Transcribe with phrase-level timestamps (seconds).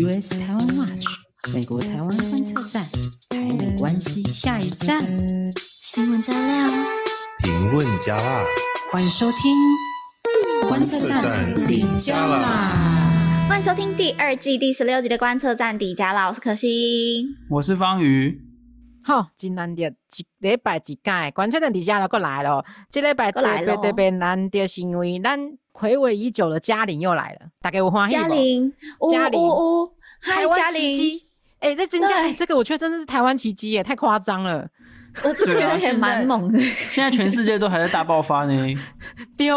[0.00, 1.06] US 台湾 Watch
[1.52, 2.84] 美国台湾观测站，
[3.30, 5.02] 台美关系下一站，
[5.56, 6.70] 新闻加料，
[7.42, 8.44] 评论加辣，
[8.92, 10.68] 欢迎收听。
[10.68, 18.47] 观测站底加辣，欢迎收听第二季第十六集的观测站底加辣，我是可心，我是方瑜。
[19.08, 22.62] 好，真难得，一礼拜一届，观测站底加辣过来了。
[22.90, 25.40] 这礼拜特别特别难得，是因为咱。
[25.72, 28.22] 暌违已久的嘉玲又来了，大家有欢喜吗？
[28.22, 28.72] 嘉玲，
[29.12, 29.40] 嘉玲，
[30.20, 31.22] 台湾奇迹，
[31.60, 32.32] 哎、欸，这真假？
[32.32, 34.68] 这个我觉得真的是台湾奇迹耶，太夸张了。
[35.22, 36.58] 我真的觉得也蛮猛的。
[36.58, 38.74] 现在全世界都还在大爆发呢。
[39.38, 39.56] 对啊，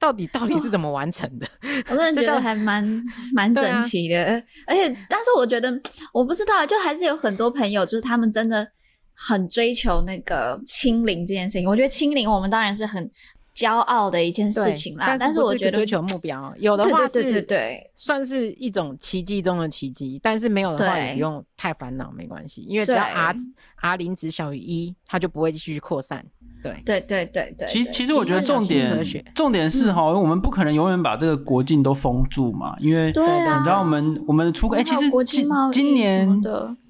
[0.00, 1.46] 到底到底是怎么完成的？
[1.88, 2.84] 我真的觉得还蛮
[3.32, 4.24] 蛮神奇的。
[4.24, 5.70] 啊、而且，但是我觉得
[6.12, 8.66] 我不知道，就还是有很多朋友，就是他们真的
[9.14, 11.68] 很追求那个清零这件事情。
[11.68, 13.08] 我觉得清零，我们当然是很。
[13.52, 20.18] 骄傲的一件事情啦，但是我觉得追求目标有的话是，对对对，算是一种奇迹中的奇迹。
[20.22, 23.34] 但是没有的话也不用太烦恼，没关系，因为只要 R
[23.76, 26.24] R 零值小于一，它就不会继续扩散。
[26.62, 27.68] 对对对对对。
[27.68, 29.02] 其实其实我觉得重点
[29.34, 36.40] 重点是哈，因为我们不可能永远把这个国境都封住嘛，因为你知道我们我们的出口哎，其实今今年。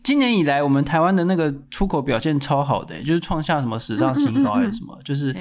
[0.03, 5.35] 今年以来，我们台湾的那个出口表现超好的，就是创下什么史上新高还是什么，就是，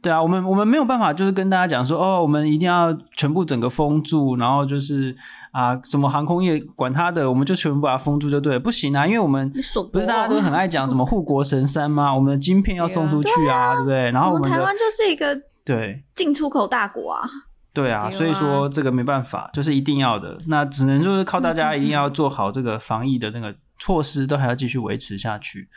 [0.00, 5.14] 对啊，我们我们没有办法，就是跟大家讲说，哦，我们一定要全部整个封住，然后就是
[5.52, 9.52] 啊，什么航空业管他的，我们就全部把它封住就对了，不行啊，因为我们
[9.92, 12.14] 不是大家都很爱讲什么 护国神山吗？
[12.14, 14.10] 我们的晶片要送出去啊，对不对？
[14.12, 16.04] 然后我们台湾就是一个对。
[16.14, 17.28] 进出口大国啊，
[17.74, 23.54] 对啊，所以说这个没办法，就是一定要的，那只能就是靠大家一定要做好这个防疫的那个。
[23.78, 25.68] 措施都还要继续维持下去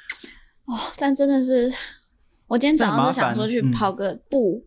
[0.65, 1.71] 哦，但真的是，
[2.47, 4.63] 我今天早上就想说去跑个步，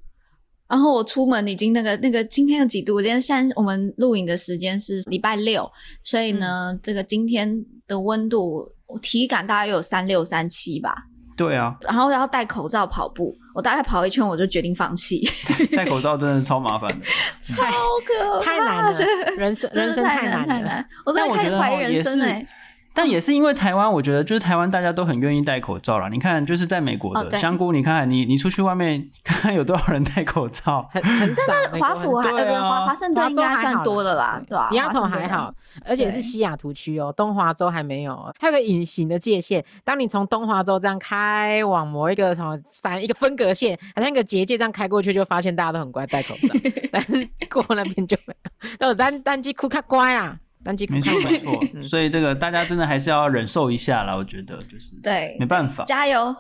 [0.69, 3.01] 然后我出门已经那个那个今天有几度？
[3.01, 5.71] 今天现在我们录影的时间是礼拜六，
[6.03, 10.95] 所以呢，这个今天的温度我体感大概有三六三七吧。
[11.37, 15.27] 对啊，然后要戴口罩跑步，我大概跑一圈我就决定放弃。
[15.75, 17.07] 戴口罩真的超麻烦的，
[17.41, 17.63] 超
[18.07, 18.98] 可怕，太难了，
[19.37, 22.47] 人生人生太难太难，我真的开始怀疑人生哎。
[22.95, 26.08] 但也是因为台湾，我觉得就是台湾大家都很愿意戴口罩啦。
[26.08, 31.42] 你看，就是在美国的、哦、香菇，你看看你你出去外面看看有多少人戴口罩，很很少。
[31.80, 34.69] 华府还呃华华盛顿应该算多的啦，对吧？
[34.69, 35.53] 西雅图还好，
[35.85, 38.33] 而且是西雅图区哦，东华州还没有。
[38.39, 46.55] 还有个隐形的界限，当你从东华州这样开往某一个什么山，一个分隔线，好像一个结界这样开过去，就发现大家都很乖戴口罩，
[46.92, 48.70] 但是过那边就没有。
[48.79, 50.36] 但我单单机哭卡乖啦。
[50.64, 54.14] 没错没错，所以这个大家真的还是要忍受一下啦。
[54.14, 56.34] 我觉得就是对，没办法，加油，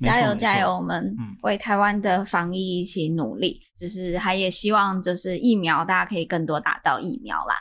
[0.00, 0.76] 加油，加油！
[0.76, 7.54] 我们为台湾的防疫一起努力，就是还也希望就是疫苗大家可以更多打到疫苗啦。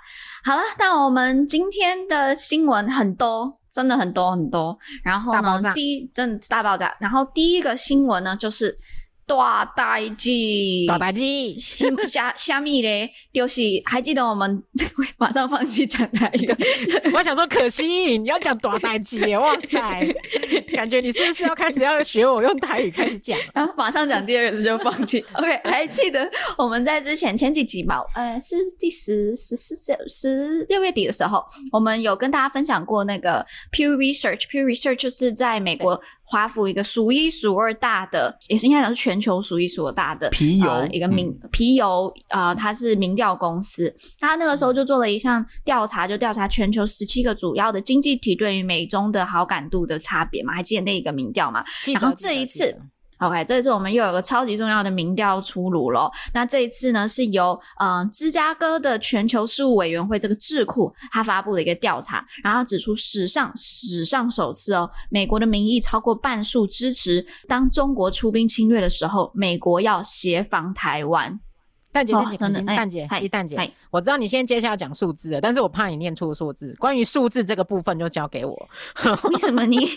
[0.43, 4.77] 好了，那我们今天的新闻很多，真的很多很多。
[5.03, 6.95] 然后呢，第一真的大爆炸。
[6.99, 8.77] 然后第一个新闻呢，就是。
[9.27, 10.29] 大代志，
[10.87, 11.21] 大代志，
[12.07, 13.11] 虾虾米嘞？
[13.33, 14.63] 就是还记得我们
[15.19, 16.49] 马上放弃讲台语。
[17.13, 20.15] 我想说，可惜你要讲大代志， 哇塞，
[20.73, 23.37] 感觉你是不是要开始要学我用台语开始讲？
[23.53, 25.23] 然 后马上讲第二个字就放弃。
[25.33, 26.25] OK，还记得
[26.57, 27.97] 我们在之前前几集嘛？
[28.15, 29.75] 呃，是第十、十四、
[30.07, 36.01] 十六月底的时候，我们有跟大家分享过那个 Pew Research，Pew Research 就是在美国。
[36.29, 51.63] 华府一个数一数二大的，也是应该讲是全球数一数二大的皮尤、呃、一个民、嗯、皮尤啊，它是民调公司，他那个时候就做了一项调查，就调查全球十七个主要的经济体对于美中的好感度的差别嘛，还记得那一个民调嘛？
[51.93, 52.77] 然后这一次。
[53.19, 56.11] OK，这一次我们又有个超级重要的民调出炉了。
[56.33, 71.39] 那这一次呢，是由呃芝加哥的全球事务委员会这个智库，他发布的一个调查，然后指出史上史上首次哦，美国的民意超过半数支持，当中国出兵侵略的时候，美国要协防台湾。
[72.03, 76.75] 蛋姐，真的，蛋姐，一，蛋姐，我知道你现在接下来讲数字了，但是我怕你念错数字。
[76.77, 78.69] 关于数字这个部分，就交给我。
[79.31, 79.77] 为什么你？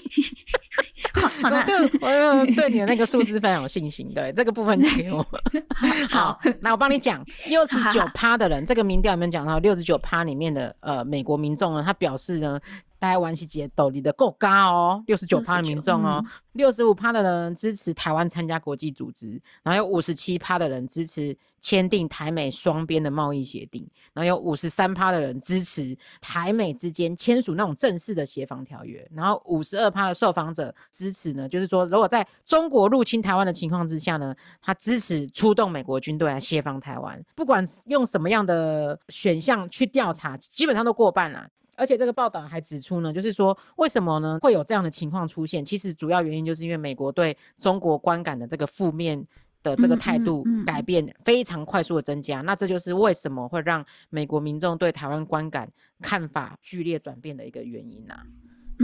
[1.42, 4.12] 我对，我对你的那个数字非常有信心。
[4.14, 5.26] 对，这个部分交给我。
[6.10, 12.58] 好，那我帮你讲，六十九趴的人，这个民调里面讲到六十九趴里面的呃美国民众呢，他表示呢。
[13.00, 37.22] 台湾是节斗离得够高哦，六十九趴的民众哦，六十五趴的人支持台湾参加国际组织，然后有五十七趴的人支持签订台美双边的贸易协定，然后有五十三趴的人支持台美之间签署那种正式的协防条约，然后五十二趴的受访者支持持呢，就是说，如果在中国入侵台湾的情况之下呢，他支持出动美国军队来协防台湾。
[37.34, 41.46] 不管用什么样的选项去调查，基本上都过半了。
[41.80, 45.64] 而且这个报道还指出呢，就是说为什么呢会有这样的情况出现？
[45.64, 49.26] 其实主要原因就是因为美国对中国观感的这个负面
[49.62, 52.42] 的这个态度改变非常快速的增加。
[52.42, 55.66] 那这就是为什么会让美国民众对台湾观感
[56.02, 58.26] 看法剧烈转变的一个原因呐、啊。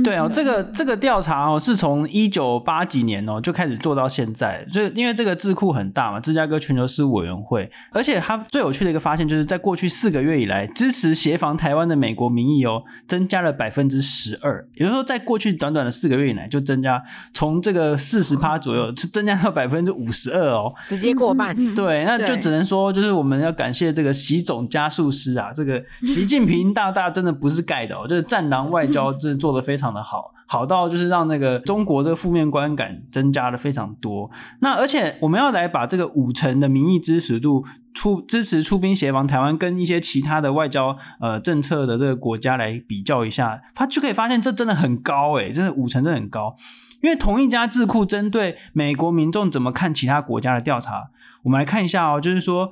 [0.04, 17.02] 对哦，这个这个调查哦，是从一九八几年哦就开始做到现在，就因为这个智库很大嘛，芝加哥全球事务委员会，而且它最有趣的一个发现，就是在过去四个月以来，支持协防台湾的美国民意哦，增加了百分之十二，也就是说，在过去短短的四个月以来，就增加
[17.32, 21.56] 从这个四十趴左右，是增加到百分之五十二哦，直接过半。
[21.75, 29.85] 对，那就只能说，就是我们要感谢这个习总加速师啊，这个习近平大大真的不是盖的哦，就是战狼外交， 这做的非常。
[29.92, 34.30] 的好，好到就是让那个中国这个负面观感增加了非常多。
[34.60, 46.56] 那而且我们要来把这个五成的民意支持度出支持出兵协防台湾，跟一些其他的外交呃政策的这个国家来比较一下，他就可以发现这真的很高诶，真的五成真的很高。
[47.02, 51.10] 因为同一家智库针对美国民众怎么看其他国家的调查，
[51.44, 52.70] 我们来看一下哦，就是说。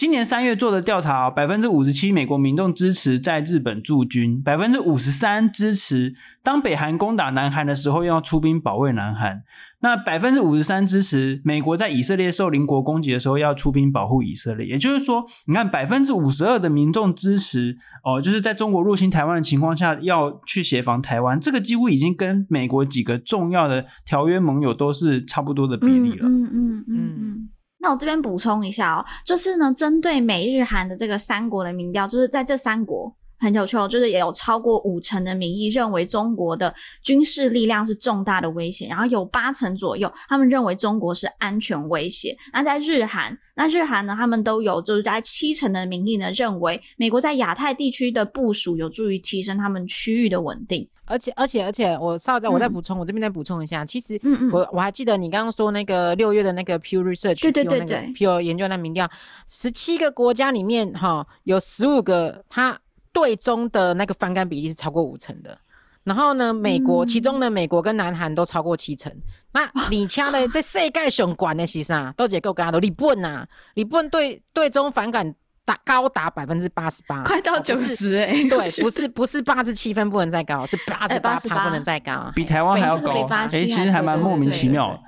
[0.00, 9.42] 今年三月做的调查，百分之五十七美国民众支持在日本驻军，百分之五十三支持当北韩攻打南韩的时候要出兵保卫南韩。
[9.80, 14.66] 那百分之五十三支持美国在以色列受邻国攻击的时候要出兵保护以色列。
[14.66, 26.26] 也就是说，你看百分之五十二的民众支持哦，就是在中国入侵台湾的情况下要去协防台湾，这个几乎已经跟美国几个重要的条约盟友都是差不多的比例了。
[26.26, 26.84] 嗯嗯嗯嗯。
[26.88, 27.48] 嗯嗯
[27.82, 36.72] 那我这边补充一下哦，就是呢，针对美日韩的这个三国的民调，就是在这三国很有趣哦，就是也有超过五成的民意认为中国的
[37.02, 42.36] 军事力量是重大的威胁，然后有八成左右他们认为中国是安全威胁。
[42.52, 50.88] 那在日韩，那日韩呢，他们都有就是在七成的民意呢认为美国在亚太地区的部署有助于提升他们区域的稳定。
[51.06, 59.10] 而且而且而且，我稍后再我再补充，嗯、我这边再补充一下，其实我，嗯嗯我还记得你刚刚说那个六月的那个 Pew Research，对对对对，Pew 研究那民调，
[59.48, 62.78] 十七个国家里面哈，有十五个，它
[63.12, 65.58] 对中的那个反感比例是超过五成的。
[66.04, 69.12] 然后呢，美国、嗯、其中呢，美国跟南韩都超过七成。
[69.52, 72.12] 那你掐的在世界上管的是啥？
[72.16, 75.34] 都结构跟他都日本呐，日本对对中反感
[75.64, 75.78] 达。
[75.84, 78.32] 高达百分之八十八，快到九十哎！
[78.48, 83.12] 对，不是不是八十七分不能再高，是八十八趴不能再高，比台湾还要高。
[83.28, 85.00] 哎，其实还蛮莫名其妙。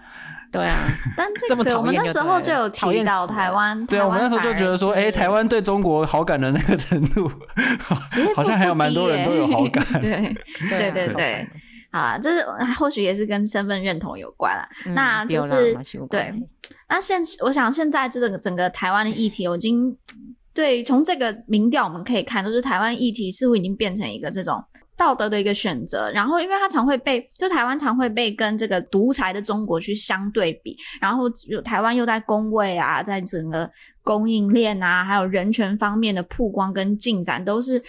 [0.52, 0.76] 对啊，
[1.16, 7.26] 但这个我们那时候就有提到台湾，对啊，我们那时候就觉得说，哎，台湾对中国好感的那个程度，
[8.36, 9.84] 好像还有蛮多人都有好感。
[10.00, 10.36] 对
[10.68, 11.48] 对对对，
[11.90, 12.44] 啊，就是
[12.78, 14.68] 或许也是跟身份认同有关了。
[14.94, 15.74] 那就是
[16.10, 16.32] 对，
[16.88, 19.96] 那现我想现在这个整个台湾的议题，我已经。
[20.54, 24.62] 对，从这个民调我们可以看，就是台湾议题似乎已经变成一个这种
[24.96, 26.10] 道德的一个选择。
[26.12, 30.76] 然后，因为他常会被，就台湾常会被跟这个独裁的中国去相对比。
[31.00, 31.28] 然后，
[31.64, 33.70] 台湾又在工位啊，在整个
[34.02, 37.82] 供应链啊，还有人权方面的曝光跟进展，都是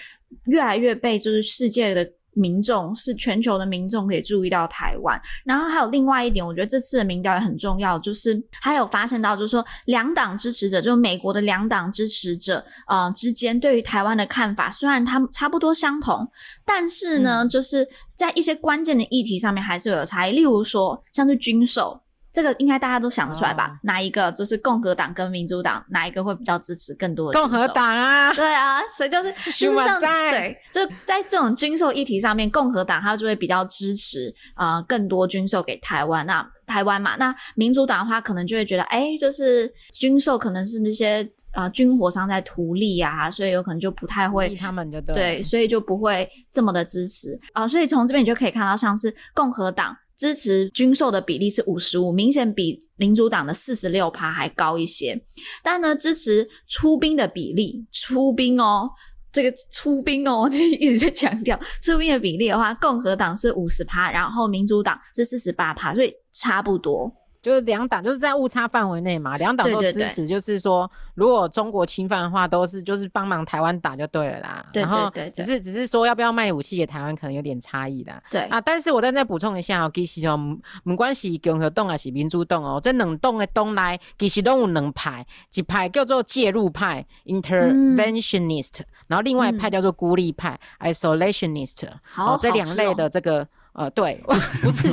[0.46, 2.10] 越来越被就是世界的。
[2.36, 16.30] 民众是全球的民众可以注意到台湾，然后还有另外一点，我觉得这次的民调也很重要，就是还有发现到，就是说两党支持者，就是美国的两党支持者，呃之间对于台湾的看法，虽然他们差不多相同，
[16.66, 22.03] 但是呢，嗯、就是在一些关键的议题上面还是有差异，例如说像是军售。
[22.34, 23.68] 这个应该大家都想得出来吧？
[23.68, 27.40] 哦、哪一个就是共和党跟民主党哪一个会比较支持更多的？
[27.40, 36.26] 共和党啊，对啊，所以就是 事实上对，就在这种军售议题上面，共和党他就会比较支持啊、呃、更多军售给台湾。
[36.26, 41.22] 那台湾嘛，那民主党的话可能就会觉得，哎，就是军售可能是那些
[41.52, 47.68] 啊、呃、军火商在图利啊，所以有可能就不太会他们就对，对，所以就不会这么的支持啊、呃。
[47.68, 49.96] 所以从这边你就可以看到，像是共和党。
[50.18, 55.22] 支持军售的比例是五十五，明显比民主党的四十六趴还高一些。
[55.64, 58.90] 但呢，支持出兵的比例，出兵哦，
[59.32, 67.12] 这个出兵哦，这 一直在强调出兵的比例的话，共和党是五十趴，然后民主党是四十八趴，所以差不多。
[67.44, 74.66] 就是两党就是在误差范围内嘛，两党都支持，就是说如果中国侵犯的话，都是就是帮忙台湾打就对了啦。
[74.72, 78.24] 对对对，只是只是说要不要卖武器给台湾，可能有点差异啦。
[78.32, 80.40] 对啊，但是我再再补充一下哦，其实哦，
[80.86, 91.90] 不管是共和党还是民主党哦，这两党的党内其实都有两派，一派叫做介入派 （interventionist），然后另外一派叫做孤立派 （isolationist）。
[92.08, 93.46] 好，这两类的这个。
[93.74, 94.88] 呃，对，不是 不是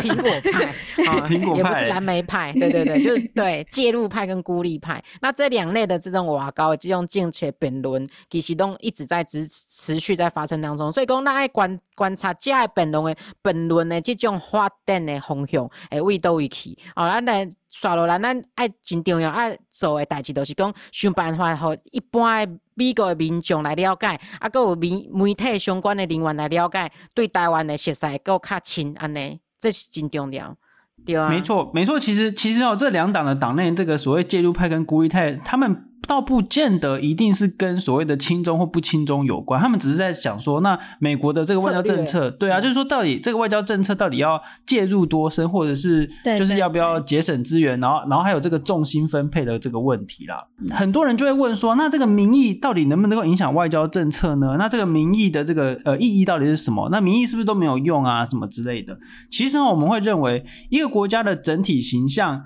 [0.00, 0.74] 苹果派，
[1.28, 5.02] 苹果派，也不是蓝莓派，对对对，就是 对介入派跟孤立派。
[5.20, 10.90] 那这两类的这种瓦高这种政策辩论，其实都一直在持持续在发生当中。
[10.90, 16.76] 所以讲，咱爱观观察这样辩论的本轮的这种发展的方向，诶，为倒位去。
[16.96, 17.48] 哦，咱来
[17.80, 30.56] 刷落来，咱爱真重要爱做诶代志，就是讲想办法互一般诶美国诶民众来了解，啊，搁有媒媒体相关诶人员来了解，对台湾诶熟悉搁较亲，安尼，这是真重要，
[31.06, 31.28] 对啊。
[31.28, 32.00] 没错，没错。
[32.00, 35.84] 其实，其实哦，这两党的党内这个所谓介入派跟孤立派，他们。
[36.06, 50.46] 倒不见得一定是跟所谓的亲中或不亲中有关，他们只是在想说，那美国的这个外交政策，对啊，就是说到底这个外交政策到底要介入多深，或者是就是要不要节省资源，然后然后还有这个重心分配的这个问题啦。
[50.70, 54.56] 很多人就会问说，那这个民意到底能不能够影响外交政策呢？
[54.58, 56.88] 那这个民意的这个呃意义到底是什么？
[56.90, 58.24] 那民意是不是都没有用啊？
[58.24, 58.98] 什么之类的？
[59.30, 62.44] 其实我们会认为，一个国家的整体形象。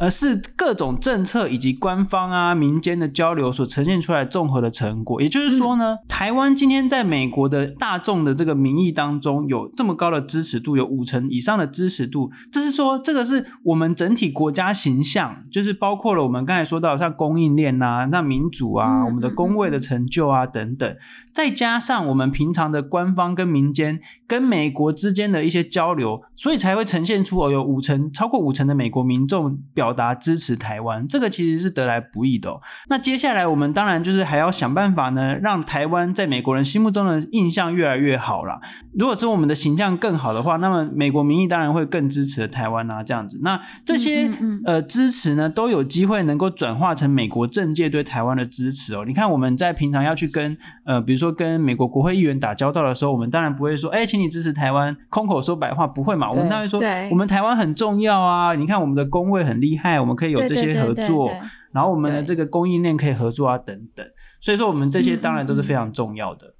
[0.00, 5.20] 而是各种政策以及官方啊、民间的交流所呈现出来综合的成果。
[5.20, 20.96] 也就是说呢，台湾今天在美国的大众的这个民意当中有这么高的支持度，有五成以上的支持度，这是说这个是我们整体国家形象，就是包括了我们刚才说到像供应链呐、那民主啊、我们的工位的成就啊等等，
[21.34, 29.81] 再加上我们平常的官方跟民间跟美国之间的一些交流，所以才会呈现出哦，有五成超过五成的美国民众表。
[29.82, 32.60] 表达支持台湾，这个其实是得来不易的哦。
[32.88, 38.60] 那接下来我们当然就是还要想办法呢，让台湾在美国人心目中的印象越来越好啦。
[38.96, 43.40] 如果说我们的形象更好的话，那么美国民意当然会更支持台湾啊，这样子。
[43.42, 49.04] 那这些嗯嗯嗯呃支持呢，都有机会能够转化成美国政界对台湾的支持哦。
[49.04, 56.30] 你看我们在平常要去跟呃，比如说跟美国国会议员打交道的时候，我们当然不会说，哎，请你支持台湾，空口说白话不会嘛。
[56.30, 58.54] 我们当然说，我们台湾很重要啊。
[58.54, 60.00] 你看我们的工位很厉害。
[60.00, 64.06] 我们可以有这些合作，对对对对对，然后我们的这个供应链可以合作啊，等等。
[64.40, 66.54] 所以说，我们这些当然都是非常重要的。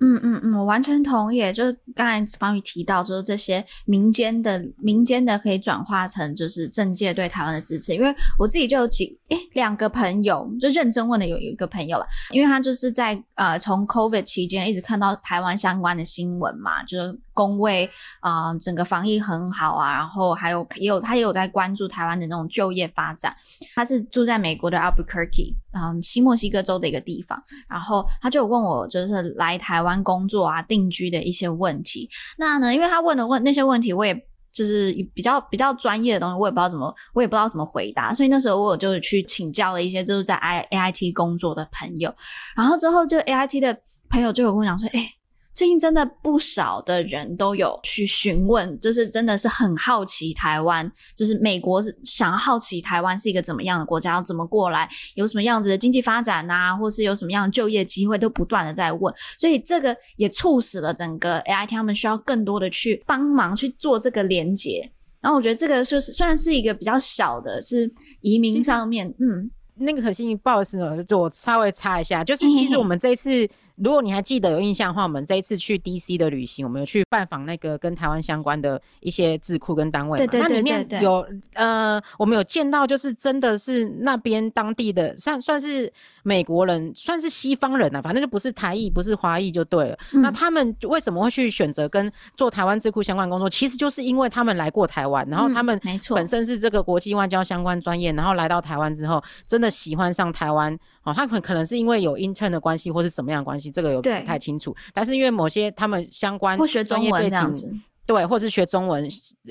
[0.00, 1.52] 嗯嗯嗯，我完全同意。
[1.52, 7.92] 就是刚才方宇提到，就是这些民间的、民间的可以转化成就是政界对台湾的支持。
[7.94, 17.18] 因为我自己就有几诶两个朋友，就认真问的有一个朋友了，因为他就是在呃从 COVID 期间一直看到台湾相关的新闻嘛，就是。
[17.38, 23.32] 工位啊，整个防疫很好啊，然后还有也有他也有在关注台湾的那种就业发展。
[23.76, 27.40] 他是住在美国的 Albuquerque，嗯，西墨西哥州的一个地方。
[27.68, 32.10] 然后他就问我，就是来台湾工作啊、定居的一些问题。
[32.38, 34.12] 那呢，因为他问的问那些问题，我也
[34.52, 38.12] 就是比较比较专业的东西，我也不知道怎么，我也不知道怎么回答。
[38.12, 42.12] 所以那时候我就去请教了一些就是在 I AIT 工作的朋友。
[42.56, 43.78] 然后之后就 AIT 的
[44.10, 45.14] 朋友就有跟我讲说，哎。
[45.58, 64.88] 最近真的不少的人都有去询问，就是真的是很好奇台湾，就是美国是想要好奇台湾是一个怎么样的国家，要怎么过来，有什么样子的经济发展啊，或是有什么样的就业机会，都不断的在问，所以这个也促使了整个 AIT 他们需要更多的去帮忙去做这个连接。
[65.20, 73.48] 然后我觉得这个就是虽然是一个比较小的，是移民上面，嗯，那个可信不好意思呢，就我稍微插一下，就是其实我们这一次。
[73.82, 80.26] 如果你还记得有印象的话，我们这一次去 DC 的旅行，我们有去拜访那个跟台湾相关的一些智库跟单位嘛。
[80.26, 80.48] 对对对。
[80.48, 85.92] 那里面有呃，我们有见到，就是真的是那边当地的，算算是
[86.22, 89.98] 美国人，算是西方人啊，反正就不是台裔，不是华裔就对了。
[90.12, 90.22] 嗯。
[90.22, 93.48] 那他们为什么会去选择跟做台湾智库相关工作？
[93.48, 100.76] 其实就是因为他们来过台湾，然后他们没错，本身是这个国际外交相关专业，然后来到台湾之后，真的喜欢上台湾。
[101.08, 103.70] 哦，他可可能是因为有 intern 的关系，或是什么样的关系。
[103.70, 109.06] 这个有不太清楚，但是因为某些他们相关专业背景，对，或是学中文，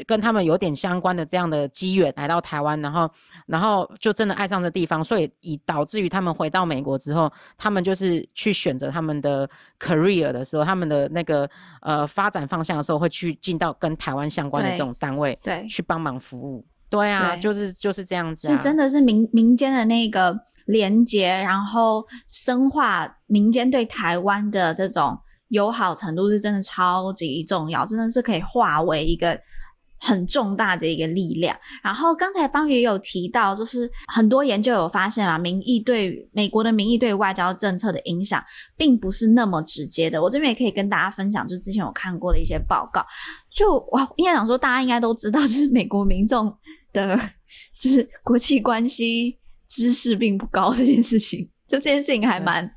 [0.08, 3.10] 跟他们有点相关的这样的机缘来到台湾，然后，
[3.46, 9.48] 然后就真的爱上这地方，所以以导致于他们回到美国之后，他们就是去选择他们的
[9.80, 11.48] career 的时候，他们的那个
[11.82, 16.66] 呃发展方向的时候，会去进到跟台湾相关的这种单位，对，去帮忙服务。
[16.90, 25.18] 对啊，对就是就是这样子啊，所以真的是民民间的那个连接，然后深化民间对台湾的这种
[25.50, 29.40] 友好程度是真的超级重要，真的是可以化为一个
[30.00, 31.58] 很重大的一个力量。
[31.84, 38.44] 然后刚才方宇也有提到，就是很多研究有发现啊，民意对美国的民意对外交政策的影响，
[38.76, 40.22] 并不是那么直接的。
[40.22, 43.06] 我这边也可以跟大家分享，就之前有看过的一些报告。
[43.50, 46.56] 就哇，应该讲说，大家应该都知道，就是美国民众
[46.94, 47.20] 的，
[47.80, 49.38] 就是国际关系
[49.68, 51.50] 知识并不高这件事情。
[51.68, 52.70] 就这件事情还蛮，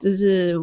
[0.00, 0.56] 就是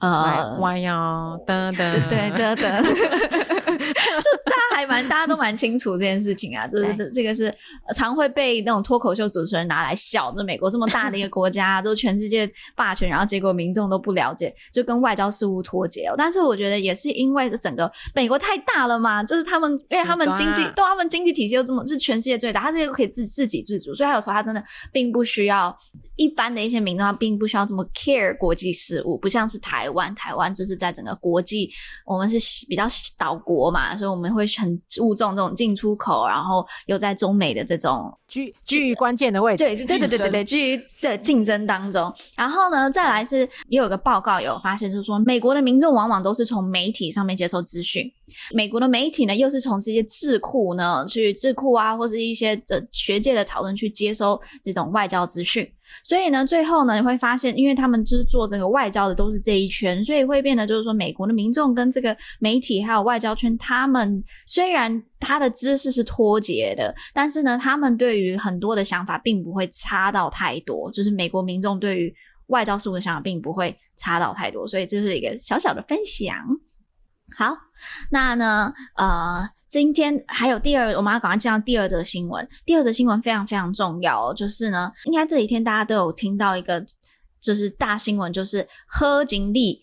[0.00, 7.54] 呃，弯腰，噔 噔，对对对 就大家还蛮，大家都蛮清楚这件事情啊，就是这个是
[7.94, 10.32] 常会被那种脱口秀主持人拿来笑。
[10.32, 16.14] 就美国这么大的一个国家， 都全世界霸权，然后结果民众都不了解，就跟外交事务脱节哦。
[16.16, 24.62] 但是我觉得也是因为整个美国太大了嘛，就是他们，因为他们经济，对他们经济体系又这么是全世界最大，他这些可以自自给自足，所以他有时候他真的
[24.92, 25.76] 并不需要
[26.16, 31.70] 一般的一些民众，他并不需要这么 care 国际事务，不像是台湾，台湾就是在整个国际，
[32.06, 32.38] 我们是
[32.68, 32.86] 比较
[33.18, 33.96] 岛国嘛。
[33.96, 42.12] 所以我们会很注重这种进出口，然后又在中美的这种居居于关键的位置，对对对对对对，居于的竞争当中。
[42.36, 48.10] 然后呢，再来是也有个报告有发现，就是说美国的民众往往都是从媒体上面接受资讯，
[48.52, 55.70] 美国的媒体呢又是从这些智库呢去智库啊，或是一些这学界的讨论去接收这种外交资讯。
[56.02, 72.14] 所以呢，最后呢，你会发现，因为他们就是做这个外交的，都是这一圈，所以会变得就是说，美国的民众跟这个媒体还有外交圈，他们虽然他的知识是脱节的，但是呢，他们对于很多的想法并不会差到太多，就是美国民众对于
[72.48, 76.36] 外交事务的想法并不会差到太多，所以这是一个小小的分享。
[77.36, 77.56] 好，
[78.10, 79.48] 那呢，呃。
[79.74, 82.48] 今天还有第二，我们要赶快进到第二则新闻。
[82.64, 86.86] 第二则新闻非常非常重要，哦就是呢，应该这几天大家都有听到一个，
[87.40, 89.82] 就是大新闻，就是贺锦丽，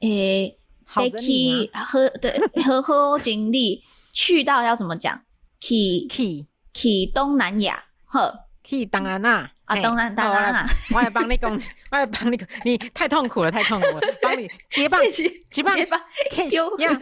[0.00, 5.18] 诶，飞去贺对贺贺锦丽去到要怎么讲？
[5.58, 8.30] 去去去东南亚，呵，
[8.62, 9.50] 去东南亚。
[9.64, 10.66] 啊，东南大南啊！
[10.94, 11.58] 我来帮你讲，
[11.90, 15.00] 我来帮你，你太痛苦了，太痛苦了， 帮你接棒，
[15.50, 16.00] 接棒，接棒，
[16.50, 17.00] 丢呀！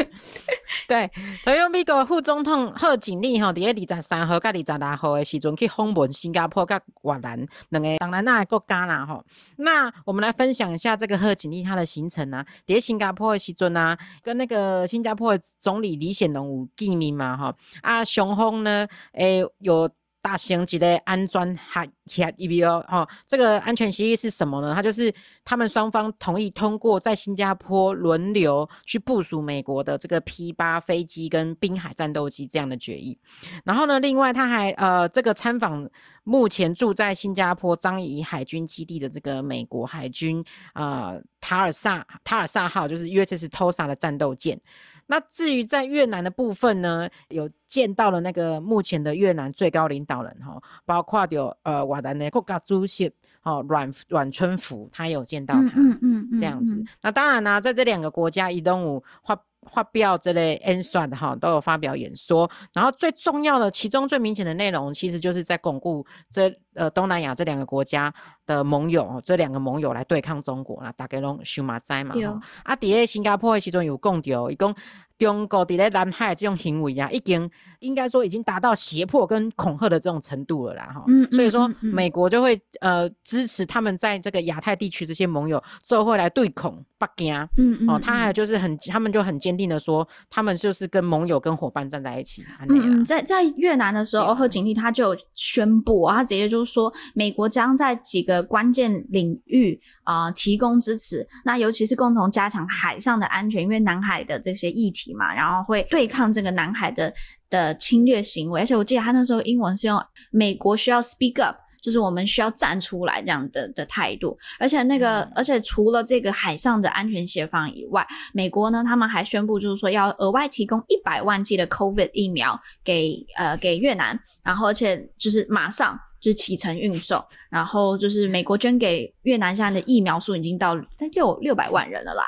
[0.86, 1.10] 对，
[1.42, 9.24] 所以美国副总统贺锦丽吼，伫个二十三号甲二十六号的时阵去访问新加坡甲越南两个东南亚的国家啦吼。
[9.56, 17.54] 那我们来分享一下这个贺锦丽她的行程啊，伫个新加坡的时阵啊，跟那个新加坡的总理李显龙有见面嘛吼。
[17.82, 19.90] 啊，双方呢，诶、欸、有。
[20.26, 24.74] 大型级的安全协协议哦，哈，这个安全协议是什么呢？
[24.74, 25.12] 它就是
[25.44, 33.16] 他们双方同意通过在新加坡轮流去部署美国的这个 P 八飞机跟滨海战斗机这样的决议。
[33.64, 35.88] 然后呢，另外他还呃，这个参访
[36.24, 44.60] 目前住在新加坡樟宜海军基地的这个美国海军啊、呃、塔尔萨塔尔萨号，就是 USS Tosa 的战斗舰。
[45.06, 53.10] 那至于在越南的部分呢，有见到了那个目前的越南最高领导人哈，包括有呃瓦达内国家主席
[53.42, 56.84] 哦阮阮春福，他有见到他，嗯嗯，这样子。
[57.02, 59.40] 那当然呢、啊，在这两个国家移动五发
[59.70, 62.50] 发表这类演说的哈，都有发表演说。
[62.72, 68.12] 然后最重要的，其中最明显的内容，其实就是在巩固这呃东南亚这两个国家
[68.46, 72.14] 的盟友，这两个盟友来对抗中国啦，大概拢修马灾嘛。
[72.24, 74.74] 哦、啊，底下新加坡的时阵有讲到，伊讲
[75.18, 77.50] 中国伫咧南海这种行为啊，已经
[77.80, 80.92] 应该说已经达到胁迫跟恐吓的这种程度了啦。
[80.94, 87.34] 哈、嗯，所以说美国就会呃支持他们在这个亚太地区这些盟友，最后会来对恐北京。
[87.56, 87.88] 嗯嗯。
[87.88, 92.44] 哦，他还就是很，他们就很坚定的说，他们就是跟盟友跟伙伴站在一起。
[92.68, 107.12] 嗯，在在越南的时候，贺锦丽他就宣布，他直接就是说，美国将在几个关键领域啊、呃、提供支持，那尤其是共同加强海上的安全，因为南海的这些议题嘛，然后会对抗这个南海的
[107.50, 108.60] 的侵略行为。
[108.60, 114.36] 而且我记得他那时候英文是用“美国需要 speak up”，就是我们需要站出来这样的的态度。
[114.58, 125.98] 而且那个，嗯、而且除了这个海上的安全协防以外，美国呢，他们还宣布就是说要额外提供一百万剂的 COVID 疫苗给呃给越南，然后而且就是马上。
[126.18, 130.74] 就是启程运送，然后就是美国捐给越南现在的疫苗数已经到
[131.12, 132.24] 六六百万人了啦。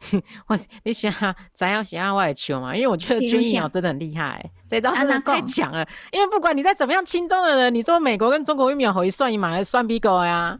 [0.48, 1.12] 我你想
[1.52, 5.86] 咱要想要我也求嘛，因为我觉得军鸟真的很厉害，这招真的太强了。
[6.12, 10.58] 因为不管你在怎么样轻中的人，你说美国跟中国疫苗可以算一码，还算比狗呀？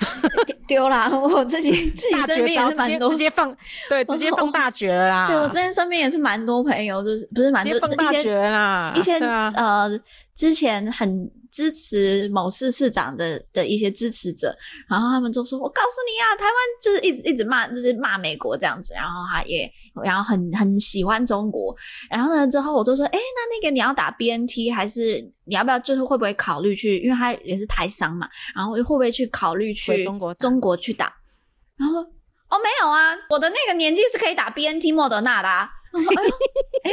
[0.66, 1.08] 丢啦！
[1.10, 3.56] 我自己 自己身边也是蛮多，直接放
[3.88, 5.26] 对，直接放大绝了啦。
[5.28, 9.90] 对我之前身边也是蛮多朋友，就是不是蛮多放大绝啦，一些呃
[10.34, 11.30] 之前很。
[11.52, 14.56] 支持某市市长的的一些支持者，
[14.88, 19.70] 然后他们就说：“我告诉你啊，台湾就是一直一直骂，就是骂美国这样子。”然后他也，
[20.02, 21.76] 然后很很喜欢中国。
[22.08, 25.78] 然后呢，之后我就说：“哎，那那个你要打 BNT 还是你要不要？
[25.78, 26.98] 就是会不会考虑去？
[27.00, 31.14] 因为他也是台商嘛，然后会不会去考虑去中国中国去打？”
[31.76, 32.02] 然后说
[32.48, 36.30] ：“哦，没有啊，我的那个年纪是可以打 BNT 莫德纳的啊。”然后：“哎呦，
[36.84, 36.90] 哎。”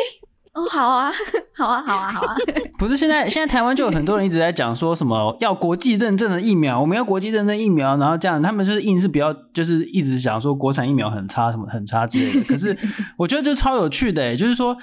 [0.53, 1.11] 哦， 好啊，
[1.55, 2.35] 好啊，好啊，好啊。
[2.77, 12.43] 不是现在，现在台湾就有很多人一直在讲说什么要国际认证的疫苗，我们要国际认证疫苗，然后这样，他们就是硬是不要，就是一直想说国产疫苗很差，什么很差之类的。
[12.43, 12.77] 可是
[13.17, 14.77] 我觉得就超有趣的，欸，就是说。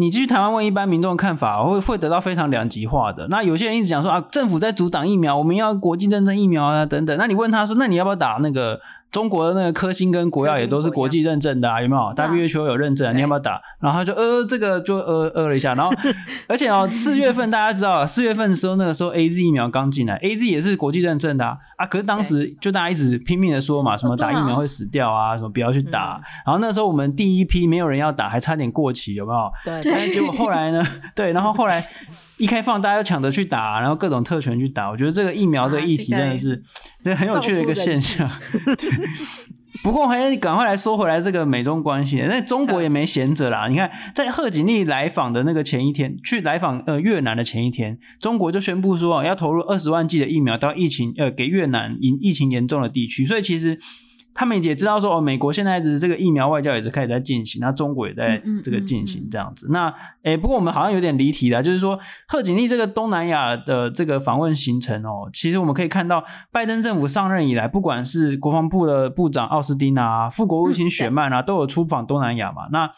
[0.00, 3.26] 你去台湾问一般民众的看法，会会得到非常两极化的。
[3.30, 7.18] 那有些人一直讲说啊，政府在阻挡疫苗，我们要国际认证疫苗啊等等。
[7.18, 8.78] 那你问他说，那你要不要打那个？
[9.10, 13.60] 中国的那个科兴跟国药也都是国际认证的啊，有没有？WHO 有认证，你要不要打？
[13.80, 15.90] 然后他就呃，这个就呃呃了一下，然后
[16.46, 26.20] 而且哦，四月份大家知道，四月份的时候那个时候 AZ 疫苗刚进来，AZ 也是国际认证的啊，啊，可是当时就大家一直拼命的说嘛，什么打疫苗会死掉啊，什么不要去打。
[26.44, 29.50] 然后那时候我们第一批没有人要打，还差点过期，有没有？
[29.64, 29.90] 对。
[29.90, 30.82] 但是结果后来呢？
[31.16, 31.88] 对，然后后来。
[32.38, 34.88] 一开放，大家都抢着去打，然后各种特权去打。
[34.90, 36.62] 我觉得这个疫苗这个议题真的是，
[37.04, 38.30] 这很有趣的一个现象。
[39.82, 43.68] 不过还是赶快来说回来，这个美中关系，那中国也没闲着啦。
[43.68, 53.26] 你看，在贺锦丽来访的那个前一天，去来访呃越南的前一天，中国就宣布说要投入二十万剂的疫苗到疫情呃给越南疫疫情严重的地区。
[53.26, 53.78] 所以其实。
[54.38, 59.66] 他们也知道说哦，美国现在的这个疫苗外交也是开始在进行，那中国也在这个进行这样子。
[59.66, 59.88] 嗯嗯嗯、那
[60.22, 61.98] 诶、欸，不过我们好像有点离题了，就是说
[62.28, 72.68] 贺锦丽这个东南亚的这个访问行程哦，其实我们可以看到，拜登政府上任以来，不管是国防部的部长奥斯汀啊，副国务卿雪曼啊，都有出访东南亚嘛。
[72.70, 72.88] 那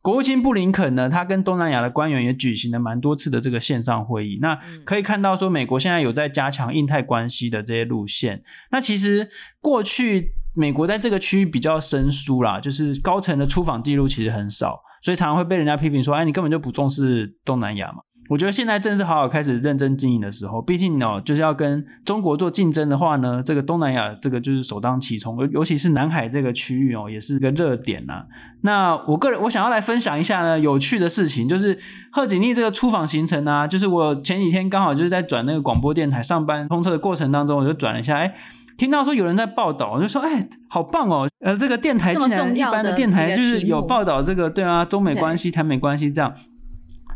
[0.00, 4.38] 国务卿布林肯呢，他跟东南亚的官员也举行了蛮多次的这个线上会议。
[4.40, 8.42] 那可以看到说，美国现在有在加强印太关系的这些路线。
[8.70, 9.28] 那其实
[9.60, 10.32] 过去。
[10.56, 20.60] 美国在这个区域比较生疏啦，就是高层的出访记录其实很少，所以常常会被人家批评说：“哎，你根本就不重视东南亚嘛。”我觉得现在正是好好开始认真经营的时候。
[20.60, 28.24] 毕竟哦，就是要跟中国做竞争的话呢，这个东南亚这个就是首当其冲，尤尤其是南海这个区域哦，也是个热点呐。
[28.62, 31.78] 那我个人我想要来分享一下呢有趣的事情，就是
[32.10, 38.34] 贺锦丽这个出访行程啊，就是我前几天刚好就是在转那个广播电台上班通车的过程当中，我就转了一下，哎。
[38.76, 41.28] 听到说有人在报道，我就说，哎，好棒哦！
[41.40, 46.34] 呃，这个电台竟然一般的电台就是有报道这个，对啊，中美关系、台美关系这样。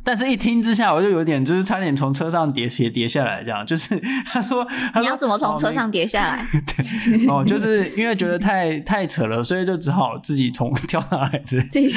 [0.02, 3.66] 但是，一听之下，我就有点就是差点从车上跌鞋跌下来，这样。
[3.66, 6.42] 就是他说，他说你要怎么从车上跌下来？
[6.66, 11.60] 对哦，就是因为觉得太太扯了，所以就只好自己从 跳上来这。
[11.70, 11.92] 这个。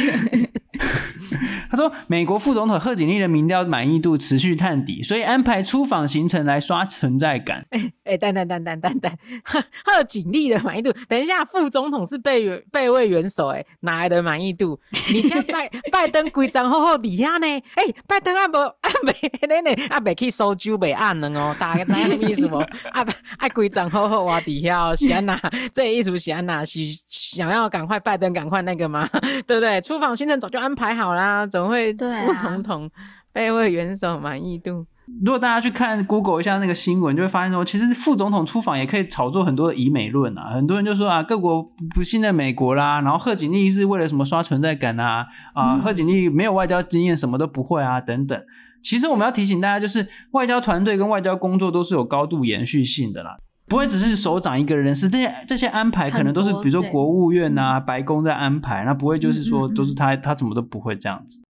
[1.73, 7.65] 他说，美国副总统贺锦丽的民调满意度持续探底，所以安排出访行程来刷存在感。
[7.71, 9.11] 哎哎，等等等等等等，
[9.43, 14.79] 贺贺锦丽的满意度，等一下，副总统是备备位元首，哎，哪来的满意度？
[15.11, 17.47] 你看拜拜登规章好好底下呢？
[17.73, 19.11] 哎，拜登阿伯阿美
[19.47, 22.57] 呢呢阿伯去收酒未按呢哦，大家知影什么意思不？
[22.91, 23.03] 阿
[23.39, 25.39] 阿规章好好哇底下哦，是安娜，
[25.73, 29.09] 这意思是安娜是想要赶快拜登赶快那个吗？
[29.47, 29.81] 对不对？
[29.81, 32.89] 出访行程早就安排好啦，怎么会副总统
[33.31, 34.85] 被位元首满意度？
[35.23, 40.51] 如果大家去看 Google 一下那个新闻，就会发现说，其实副总统出访也可以炒作很多的以美论啊。
[40.53, 41.61] 很多人就说啊，各国
[41.93, 45.25] 不信任美国啦，然后贺锦丽是为了什么刷存在感啊？
[45.53, 48.41] 啊，贺锦丽没有外交经验，什么都不会啊，等等。
[48.81, 61.41] 其实我们要提醒大家，就是外交团队跟外交工作都是有高度延续性的啦，不会只是首长一个人，是这些这些安排可能都是比如说国务院啊、白宫在安排，那不会就是说都是他他怎么都不会这样子。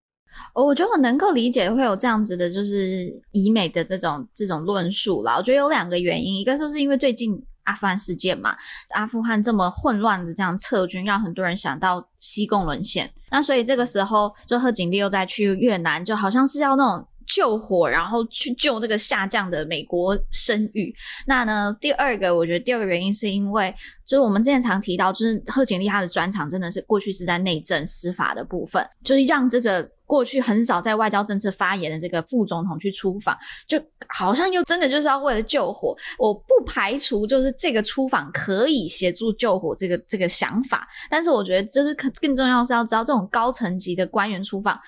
[0.54, 5.36] 我觉得我能够理解会有这样子的，就是以美的这种这种论述啦。
[5.38, 8.56] 我觉得有两个原因，一个就是因为最近阿富汗事件嘛，
[8.90, 13.10] 阿富汗这么混乱的这样撤军，让很多人想到西贡沦陷。
[13.32, 20.94] 那所以这个时候，就贺锦丽又再去越南，就好像是要那种救火，然后去救这个下降的美国声誉。
[21.26, 23.74] 那呢，第二个，我觉得第二个原因是因为，
[24.06, 29.90] 就是我们之前常提到，就是贺锦丽她的专长真的是过去是在内政司法的部分，就是让这个。
[30.14, 33.36] 过去很少在外交政策发言的这个副总统去出访，
[33.68, 35.98] 就好像又真的就是要为了救火。
[36.20, 44.80] 我不排除就是这个出访可以协助救火这个这个想法，但是我觉得就是更更重要是要知道这种高层级的官员出访，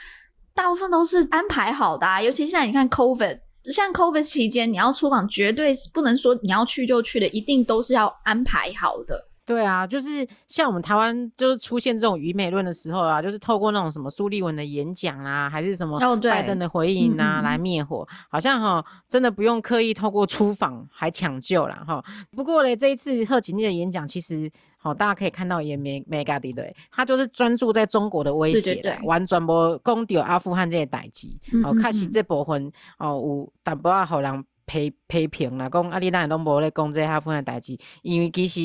[0.54, 2.22] 大部分都是安排好的啊。
[2.22, 9.25] 尤其现在你看 COVID，像 COVID 期间你要出访，绝对是不能说你要去就去的，一定都是要安排好的。
[9.46, 22.04] 对啊，就是像我们台湾，就是出现这种愚昧论的时候啊，就是透过那种什么苏利文的演讲啊，还是什么拜登的回应啊，来灭火，好像哈，真的不用刻意透过出访还抢救啦哈。
[22.32, 31.28] 不过嘞，这一次贺锦丽的演讲，其实好，大家可以看到也没没嘎的对，他就是专注在中国的威胁，完全无讲到阿富汗这些代志，
[31.64, 34.44] 哦，开始这部分哦有淡薄啊好人。
[34.66, 37.78] 批批评啦，讲啊，你哪会拢无咧讲这阿富汗代志？
[38.02, 38.62] 因为其实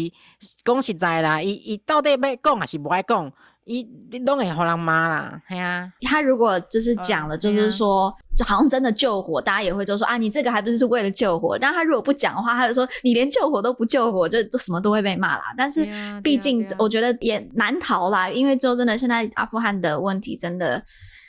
[0.64, 3.32] 讲实在啦，伊伊到底要讲还是不爱讲？
[3.66, 11.56] 伊你都给好人骂啦，系啊，他如果就是讲了，就是说，就好像真的救火，大家也会就说啊，你这个还不是是为了救火？
[11.56, 15.54] 但他如果不讲的话，他就说你连救火都不救火，就就什么都会被骂啦。
[15.56, 15.86] 但是
[16.22, 20.82] 毕竟我觉得也难逃啦，因为就真的现在阿富汗的问题，真的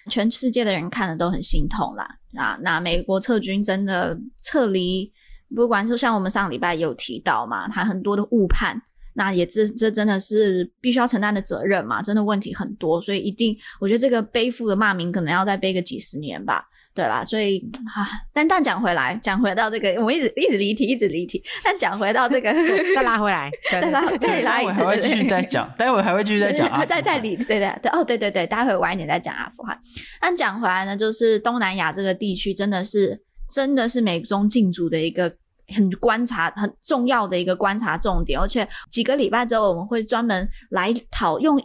[0.10, 2.08] 全世界的人看了都很心痛啦。
[2.36, 5.12] 啊，那美国撤军真的撤离，
[5.56, 8.82] 不管是像我们上礼拜有提到嘛，他很多的误判。
[9.14, 17.60] 那也这这真的是必须要承担的责任嘛，真的问题很多，所以一定我觉得这个背负的骂名可能要再背个几十年吧，对啦，所以
[17.96, 22.52] 啊，但但讲回来，讲回到这个，我们一直一直离题，一直离题，但讲回到这个，
[22.96, 29.78] 再拉回来， 再拉再拉一次，还会继续再 讲，待会还会继续再讲，再再离，对对对，哦对对对，待会晚一点再讲阿富汗。
[30.20, 35.34] 但讲回来呢，就是东南亚这个地区真的是真的是美中竞逐的一个。
[35.74, 41.58] 很观察很重要的一个观察重点，而且几个礼拜之后我们会专门来讨用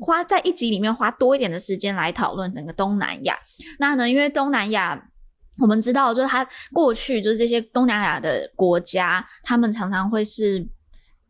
[0.00, 3.38] 花在一集里面花多一点的时间来讨论整个东南亚。
[3.78, 5.00] 那呢，因为东南亚
[5.58, 10.66] 我们知道，就是它过去就是这些东南亚的国家，他们常常会是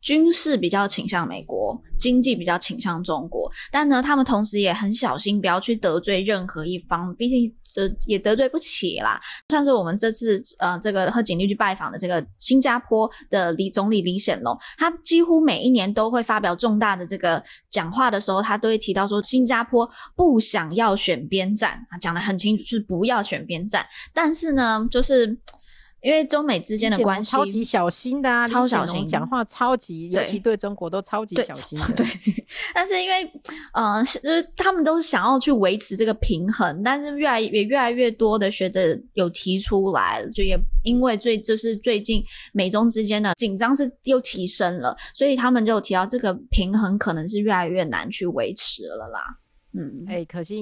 [0.01, 7.55] 军事比较倾向美国，经济比较倾向中国，但呢，他们同时也很小心不要去得罪任何一方，毕竟。
[7.73, 25.39] 就也得罪不起啦，像是我们这次呃这个贺锦丽去拜访的这个新加坡的李总理李显龙，他几乎每一年都会发表重大的这个讲话的时候，他都会提到说新加坡不想要选边站，啊讲得很清楚，是不要选边站，但是呢，就是。
[26.03, 31.87] 因为中美之间的关系超级小心的啊，超小心，讲话超级，尤其对中国都超级小心的。
[31.95, 33.31] 对，对，但是因为，
[33.73, 49.21] 呃，就是他们都是想要去维持这个平衡，但是越来也越来越多的学者有提出来，就也因为最就是最近美中之间的紧张是又提升了，所以他们就提到这个平衡可能是越来越难去维持了啦。
[49.73, 50.55] 嗯，哎、欸，可是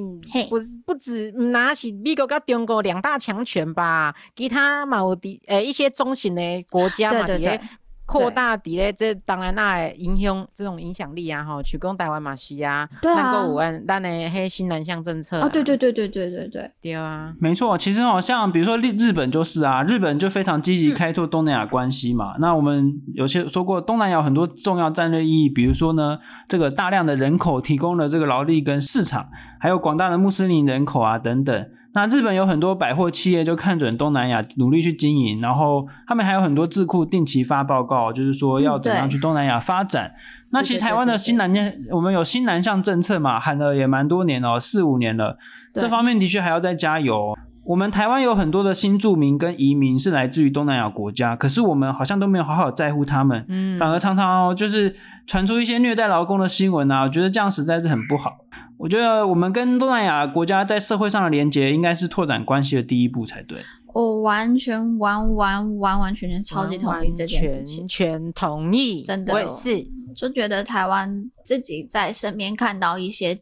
[0.51, 4.15] 不是不止拿起美国跟中国两大强权吧？
[4.37, 7.61] 其他嘛有的，诶，一些中型的国家嘛，对对对。
[8.09, 22.33] 扩大底咧，这当然那影响这种影响力啊，吼，去攻台湾嘛是啊，能够有按咱的黑新南向政策啊，对对对对对对对，对啊，没错，其实好像比如说日日本就是啊，日本就非常积极开拓东南亚关系嘛。
[22.37, 26.19] 嗯、那我们有些说过，东南亚有很多重要战略意义，比如说呢，
[26.49, 29.29] 这个大量的人口提供了这个劳力跟市场，
[29.61, 31.67] 还有广大的穆斯林人口啊等等。
[31.95, 40.13] 那日本有很多百货企业就看准东南亚，努力去经营，然后他们还有很多智库定期发报告，就是说要怎样去东南亚发展。
[40.15, 45.39] 嗯、那其实台湾的新南向，我们有新南向政策嘛，喊了也蛮多年了，四五年了，
[45.75, 47.37] 这方面的确还要再加油。
[47.65, 54.97] 我们台湾有很多的新住民跟移民是来自于东南亚国家，可是我们好像都没有好好在乎他们，嗯，反而常常就是
[55.29, 58.39] 传出一些虐待劳工的新闻啊，我觉得这样实在是很不好。
[58.79, 63.63] 我觉得我们跟东南亚国家在社会上的连结，应该是拓展关系的第一步才对。
[63.93, 69.87] 我完全完完完完全全超级同意这件事情，完全同意，真的，我也是，
[70.17, 73.39] 就觉得台湾自己在身边看到一些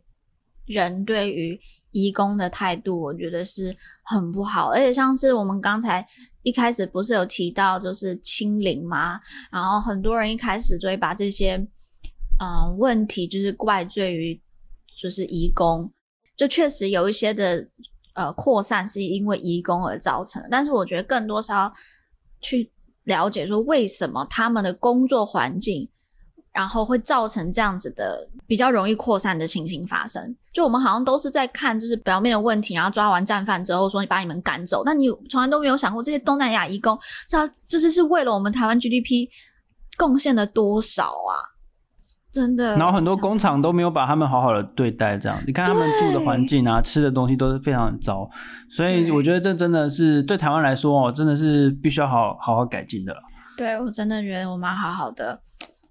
[0.67, 1.59] 人对于。
[1.93, 6.07] 移工的态度，我觉得是很不好，而且像是我们刚才
[6.43, 9.19] 一开始不是有提到，就是清零吗？
[9.51, 11.67] 然后很多人一开始就会把这些
[12.41, 14.41] 嗯问题，就是怪罪于
[15.01, 15.91] 就是移工，
[16.37, 17.69] 就确实有一些的
[18.15, 21.73] 呃扩散是因为移工而造成的，但是我觉得更多是要
[22.41, 22.71] 去
[23.05, 25.89] 了解说为什么他们的工作环境。
[26.53, 30.35] 然后会造成这样子的比较容易扩散的情形发生。
[30.55, 39.29] 就我们好像都是在看就是表面的问题，然后抓完战犯之后说你把你们赶走，那你从来都没有想过这些东南亚移工是要就是是为了我们台湾 GDP
[39.99, 41.37] 贡献了多少啊？
[42.37, 42.77] 真的。
[42.77, 48.29] 然后很多工厂都没有把他们好好的对待，这样你看他们住的环境啊，吃的东西都是非常糟。
[48.71, 53.17] 所以我觉得这真的是对台湾来说哦，真的是必须要好好好改进的。
[53.57, 55.41] 对，我真的觉得我们好好的。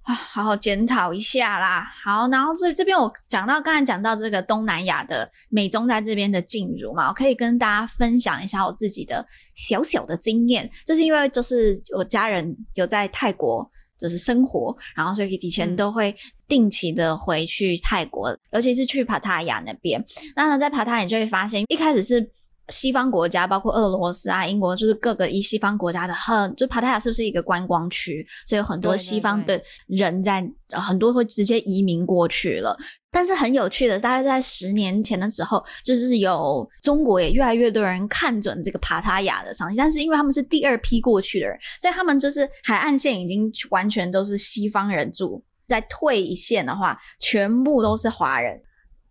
[0.03, 1.83] 啊，好好检讨一下啦。
[2.03, 10.69] 好，然后这这边我讲到刚才讲到这个东南亚的美中在这边的进入嘛，我可以跟大家分享一下我自己的小小的经验。
[10.85, 16.15] 这是因为就是我家人有在泰国就是生活，然后所以以前都会
[16.47, 20.03] 定期的回去泰国，嗯、尤其是去帕塔亚那边。
[20.35, 22.31] 那呢，在帕塔亚你就会发现，一开始是。
[22.69, 28.25] 西方国家包括俄罗斯啊、英国，就是各个一西方国家的很，就帕塔亚是不是一个观光区？
[28.47, 32.75] 所以有很多西方的人在，对对对，很多会直接移民过去了。
[33.11, 48.61] 但是很有趣的，大概在十年前的时候，就是有中国也越来越多人看准这个帕塔亚的商机，但是因为他们是第二批过去的人，所以他们就是海岸线已经完全都是西方人住，再退一线的话，全部都是华人。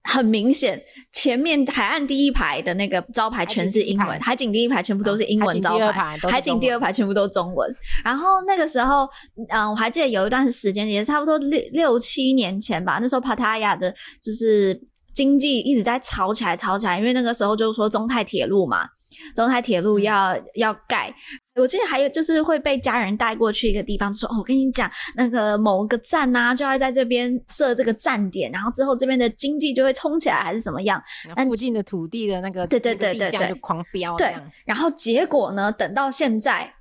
[0.07, 0.79] 很明显，
[1.15, 7.75] 前面海岸第一排的那个招牌全是英文，海景第一排全部都是英文招牌，海景第二排全部都中文。
[8.05, 9.09] 然后那个时候，
[9.49, 13.91] 嗯，我还记得有一段时间，也差不多六六七年前吧，那时候帕塔亚的
[14.23, 14.79] 就是
[15.15, 18.87] 经济一直在炒起来，炒起来，因为那个时候就是说中泰铁路嘛。
[19.35, 21.15] 中泰铁路要要盖，
[21.55, 31.03] 我记得还有就是会被家人带过去一个地方，说哦，我跟你讲，那个某个站呐、啊，就要在这边设这个站点，然后之后这边的经济就会冲起来，还是怎么样？
[31.37, 34.35] 那附近的土地的那个对对对对对就狂飙，对。
[34.65, 36.73] 然后结果呢，等到现在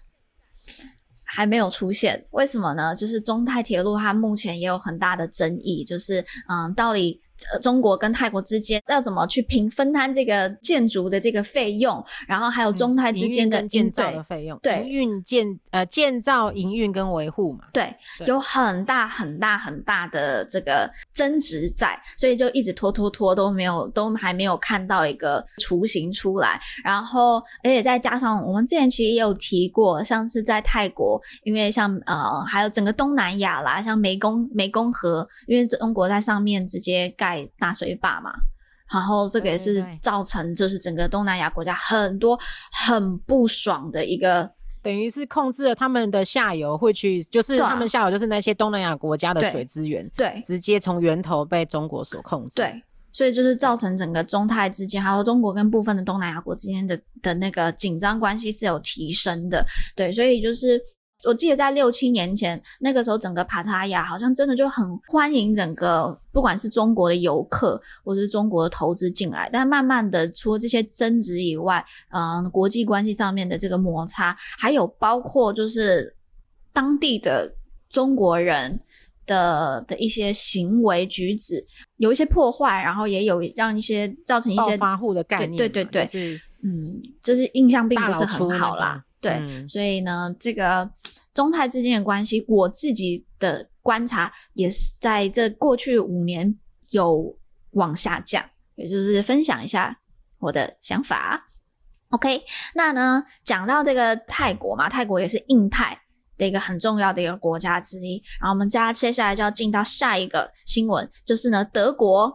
[1.24, 2.96] 还没有出现，为什么呢？
[2.96, 7.23] 就是中泰铁路它目前也有很大的争议，就是嗯，到底。
[7.52, 26.62] 呃，中国跟泰国之间要怎么去平分摊这个建筑的这个费用，然后还有中泰之间的、嗯、建造的费用，对，营运建呃建造、营运跟维护嘛，对，对，有很大很大很大的这个争执在，所以就一直拖拖拖都没有，都还没有看到一个雏形出来。
[26.84, 37.33] 然后，而且再加上我们之前其实也有提过，像是在泰国，因为像呃还有整个东南亚啦，像湄公湄公河，因为中国在上面直接盖。
[37.58, 38.32] 大水坝嘛，
[38.92, 42.40] 然后这个也是造成就是整个东南亚国家很多
[42.72, 44.50] 很不爽的一个，
[44.82, 59.66] 等于是控制了他们的下游会去，就是他们下游就是那些东南亚国家的水资源，对，对，直接从源头被中国所控制，对，所以就是造成整个中泰之间，还有中国跟部分的东南亚国之间的的那个紧张关系是有提升的，
[59.96, 60.82] 对，所以就是。
[61.26, 76.16] 我记得在六七年前，那个时候整个帕塔亚好像真的就很欢迎整个不管是中国的游客或者是中国的投资进来，但慢慢的除了这些争执以外，嗯，国际关系上面的这个摩擦，还有包括就是
[76.74, 77.54] 当地的
[77.90, 78.80] 中国人
[79.26, 81.66] 的的一些行为举止，
[81.98, 89.04] 有一些破坏，然后也有让一些造成一些暴发户的概念，对对对对，就是嗯，就是印象并不是很好啦。
[89.24, 90.88] 对、嗯，所以呢，这个
[91.34, 96.54] 中泰之间的关系，我自己的观察也是在这过去五年
[96.90, 97.34] 有
[97.72, 98.44] 往下降，
[98.76, 99.98] 也就是分享一下
[100.40, 101.48] 我的想法。
[102.10, 102.44] OK，
[102.76, 105.98] 那呢，讲到这个泰国嘛，泰国也是印泰
[106.38, 108.22] 的一个很重要的一个国家之一。
[108.42, 112.32] 然后我们家接下来就要进到下一个新闻，就是呢，德国，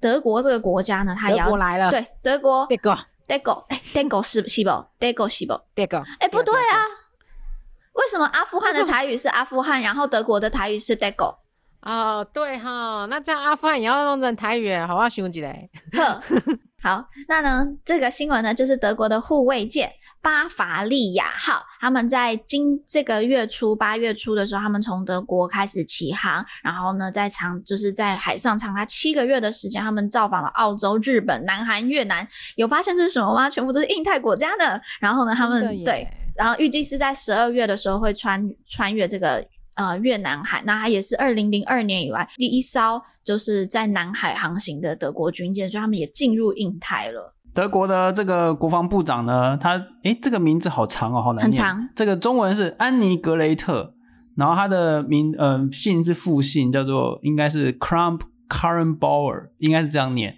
[0.00, 2.98] 德国这个国家呢，它也要来了，对，德国，德国。
[3.28, 4.70] 德国，哎，德国是是不？
[4.98, 5.52] 德国是不？
[5.74, 6.82] 德国，哎，不对啊，
[7.92, 11.38] 为什么阿富汗的台语是阿富汗，然后德国的台语是德国？
[11.82, 15.68] 哦，对哈，那这样阿富汗也要弄成台语，好好想起来。
[15.92, 16.22] 呵，
[16.82, 19.92] 好，那呢，这个新闻呢，就是德国的护卫舰。
[20.20, 32.26] 巴伐利亚号，他们在今这个月初八月初的时候，他们从德国开始起航，然后呢，在长就是在海上长达七个月的时间，他们造访了澳洲、日本、南韩、越南，
[32.56, 33.48] 有发现这是什么吗？
[33.48, 34.80] 全部都是印太国家的。
[35.00, 47.34] 然后呢，他们对，然后预计是在十二月的时候会穿穿越这个呃越南海，那它也是二零零二年以来第一艘就是在南海航行的德国军舰，所以他们也进入印太了。
[47.58, 49.72] 德国的这个国防部长呢，他
[50.04, 51.42] 诶，这个名字好长哦，好难念。
[51.42, 51.88] 很长。
[51.92, 53.94] 这个中文是安妮格雷特，
[54.36, 60.36] 然后他的名呃姓是复姓，叫做应该是 Crump Karrenbauer，应该是这样念。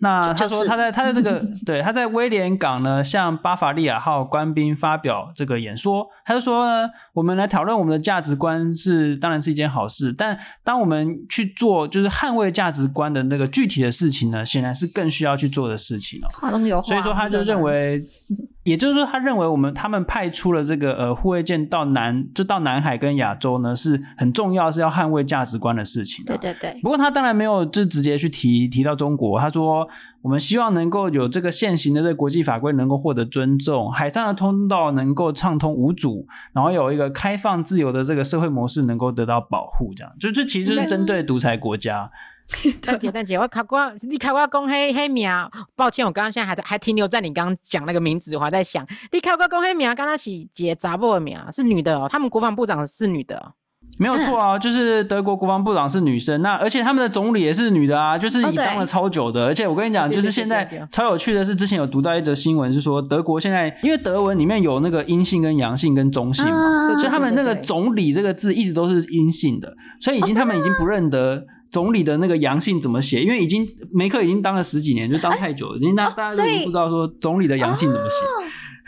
[0.00, 16.28] 那他说他在他在这个 对他在威廉港呢，向巴伐利亚号官兵发表这个演说，他就说呢，我们来讨论我们的价值观是当然是一件好事，但当我们去做就是捍卫价值观的那个具体的事情呢，显然是更需要去做的事情哦。
[16.32, 17.98] 话中有话，所以说他就认为，
[18.62, 26.24] 也就是说他认为我们他们派出了这个呃护卫舰到南就到南海跟亚洲呢是很重要，是要捍卫价值观的事情。
[26.24, 26.78] 对对对。
[26.82, 29.87] 不过他当然没有就直接去提提到中国，他说。
[30.22, 42.10] 我们希望能够有这个现行的这个国际法规能够获得尊重，海上的通道能够畅通无阻，然后有一个开放自由的这个社会模式能够得到保护，这样就这其实就是针对独裁国家。
[42.80, 45.30] 蛋姐，蛋姐，我考过，你考过公黑黑名，
[45.76, 53.52] 抱歉，我刚刚现在还在还停留在你刚刚讲那个名字，我还在想，你考过公黑名，刚刚是姐杂布的名，是女的哦，他们国防部长是女的哦。
[53.96, 59.46] 没有错啊，就是德国国防部长是女生，那而且他们的总理也是女的啊，就是已当了超久的。
[59.46, 78.16] 而且我跟你讲，就是现在超有趣的是，之前有读到一则新闻，是说德国现在因为德文里面有那个阴性跟阳性跟中性嘛，所以他们那个总理这个字一直都是阴性的，所以已经他们已经不认得总理的那个阳性怎么写，因为已经梅克已经当了十几年，就当太久了，已经大大家都已经不知道说总理的阳性怎么写。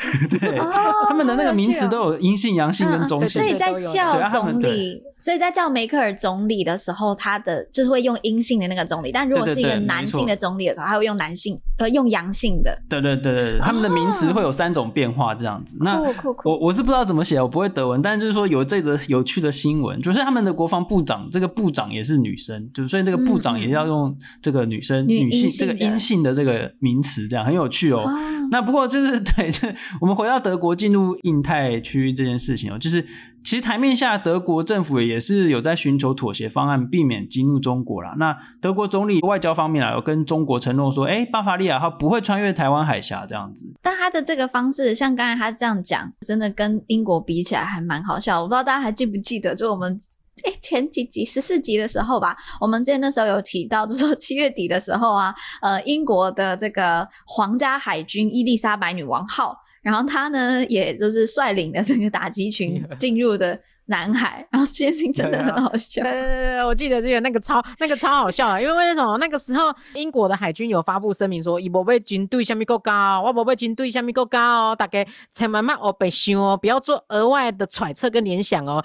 [0.31, 0.59] 对，
[1.09, 12.77] 他们的那个名词都有阴性、阳性跟中性，所以在叫总理，所以在叫梅克尔总理的时候，他的就是会用阴性的那个总理，但如果是一个男性的总理的时候，他会用男性呃用阳性的。
[12.89, 15.77] 对对对对，他们的名词会有三种变化这样子。
[15.81, 16.01] 那
[16.45, 26.31] 我我是不知道怎么写，我不会德文，但是就是说有这则有趣的新闻，就是他们的国防部长这个部长也是女生，就所以这个部长也要用这个女生女性这个阴性的。
[26.31, 28.05] 这个名词，这样很有趣哦。
[28.51, 29.69] 那不过就是 对，就
[30.01, 33.03] 我们回到德国进入印太区这件事情哦，就是
[33.43, 38.15] 其实台面下德国政府也是有在寻求妥协方案，避免激怒中国啦。
[38.19, 43.67] 那德国总理外交方面啊，有跟中国承诺说，哎，巴伐利亚它不会穿越台湾海峡这样子。
[43.83, 48.43] 但他的这个方式，像刚才他这样讲，真的跟英国比起来还蛮好笑。
[48.43, 49.99] 我不知道大家还记不记得，就我们
[50.45, 59.57] 哎前几集十四集的时候吧，我们之前那时候有提到，就说七月底的时候啊，呃，英国的这个皇家海军伊丽莎白女王号。
[59.83, 66.03] 然后他呢，也就是率领的这个打击群 进入的南海，然后这件事情真的很好笑。
[66.03, 78.85] 对对对，我记得这个那个超那个超好笑啊，因为为什么那个时候英国的海军有发布声明说，伊无被军队下面够高，我无被军队下面够高，大家千万莫白想哦，不要做额外的揣测跟联想哦。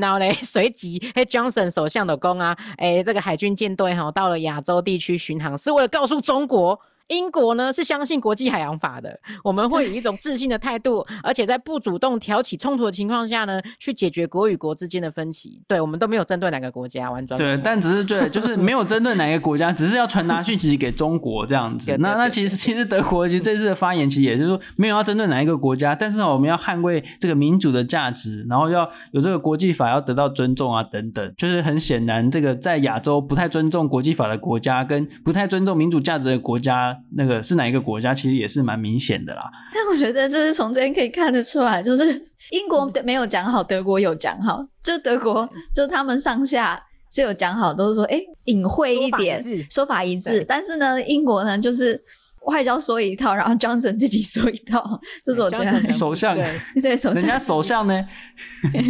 [0.00, 6.80] 然后嘞， 随即嘿，Johnson 首相的公啊，诶，这个海军舰队哈到了亚洲地区巡航，是为了告诉中国。
[7.08, 15.62] 英国呢是相信国际海洋法的，我们会以一种自信的态度，而且在不主动挑起冲突的情况下呢，去解决国与国之间的分歧。
[15.68, 21.96] 对，我们都没有针对哪个国家，完全对，但只是对，就是没有针对哪个国家，只是要传达讯息给中国这样子。
[21.98, 31.34] 那那其实其实德国其实这次的发言其实也是说，没有要针对哪一个国家，但是我们要捍卫这个民主的价值，然后要有这个国际法要得到尊重啊等等。
[31.36, 36.95] 就是很显然，这个在亚洲不太尊重国际法的国家，跟不太尊重民主价值的国家。
[37.16, 38.12] 那个是哪一个国家？
[38.14, 39.50] 其实也是蛮明显的啦。
[39.72, 42.04] 但我觉得就是从这边可以看得出来，就是
[42.50, 44.66] 英国没有讲好，德国有讲好。
[44.82, 46.82] 就德国，就他们上下
[47.12, 50.44] 是有讲好，都是说哎，隐晦一点，说法，说法一致。
[50.48, 52.02] 但是呢，英国呢就是。
[52.46, 56.34] 外交说一套， 然后 Johnson 自己说一套， 这是我觉得首相。
[56.80, 58.04] 对 首相，人家首相呢？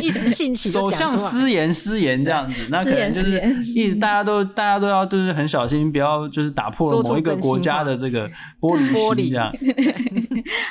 [0.00, 3.40] 一时兴起，首相失言失言这样子，那可能就是
[3.74, 8.28] 一直大家都大家都要就是很小心，不要就是打破了某一个国家的这个
[8.60, 9.52] 玻璃心这样。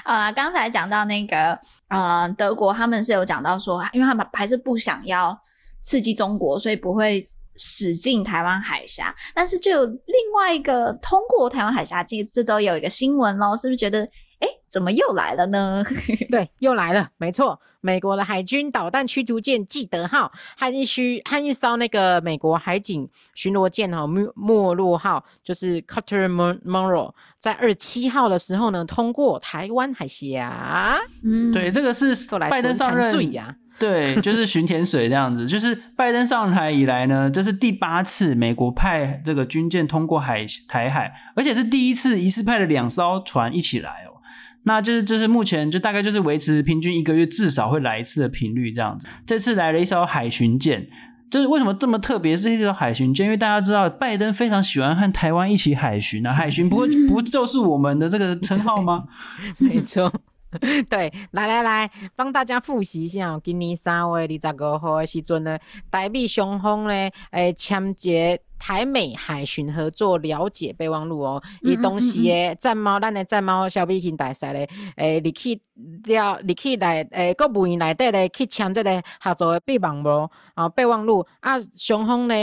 [0.04, 1.60] 啊，刚才讲到那个
[1.90, 5.38] 呃德国，他们是有讲到说，因为他们还是不想要
[5.82, 7.26] 刺激中国，所以不会。
[7.58, 12.04] 驶进台湾海峡，但是就有另外一个通过台湾海峡。
[12.04, 14.02] 这这周有一个新闻咯，是不是觉得
[14.40, 15.84] 哎，怎么又来了呢？
[16.30, 31.00] 对，又来了，没错，美国的海军导弹驱逐舰纪德号和一须和一艘那个美国海警巡逻舰哈莫莫洛号，就是 Carter Monroe，在二十七号的时候呢，通过台湾海峡。
[31.24, 32.14] 嗯，对，这个是
[32.50, 33.56] 拜登上任呀。
[33.78, 35.46] 对，就是巡田水这样子。
[35.46, 44.16] 就是拜登上台以来呢，这是第八次美国派这个军舰通过海台海，而且是第一次一次派了两艘船一起来哦。
[44.64, 49.08] 那就是这是目前就大概就是维持平均一个月至少会来一次的频率这样子。
[49.26, 50.88] 这次来了一艘海巡舰，
[51.30, 52.36] 就是为什么这么特别？
[52.36, 59.04] 是这艘海巡舰，因为大家知道拜登非常喜欢和台湾一起海巡啊，海巡不会不就是我们的这个称号吗？
[59.60, 60.12] 没错。
[60.90, 63.40] 对，来来来，帮大家复习一下。
[63.44, 65.58] 今年三月二十五号的时阵呢，
[65.92, 66.92] 台美双方呢，
[67.32, 71.44] 诶、欸，签结台美海巡合作了解备忘录哦。
[71.62, 75.60] 伊当时诶战猫，咱的战猫小比庆大赛咧，诶，入去
[76.06, 82.36] 了，入去来，诶，国务院内底咧去签这个合作的备忘录啊，备忘录啊，双方呢，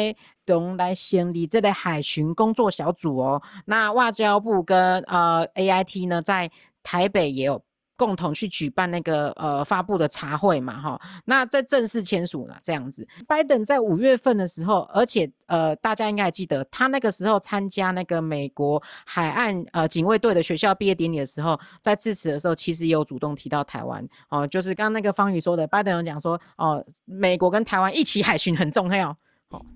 [0.45, 3.43] 同来成立这个海巡工作小组哦。
[3.65, 6.51] 那外交部跟呃 AIT 呢，在
[6.83, 7.63] 台北也有。
[7.97, 13.07] 共同去举办那个呃发布的茶会嘛，哈，那在正式签署了这样子。
[13.27, 29.17] 拜登在五月份的时候，而且呃大家应该还记得，他那个时候参加那个美国海岸呃警卫队的学校毕业典礼的时候，在致辞的时候，其实也有主动提到台湾哦，就是刚刚那个方宇说的，拜登有讲说哦，美国跟台湾一起海巡很重要。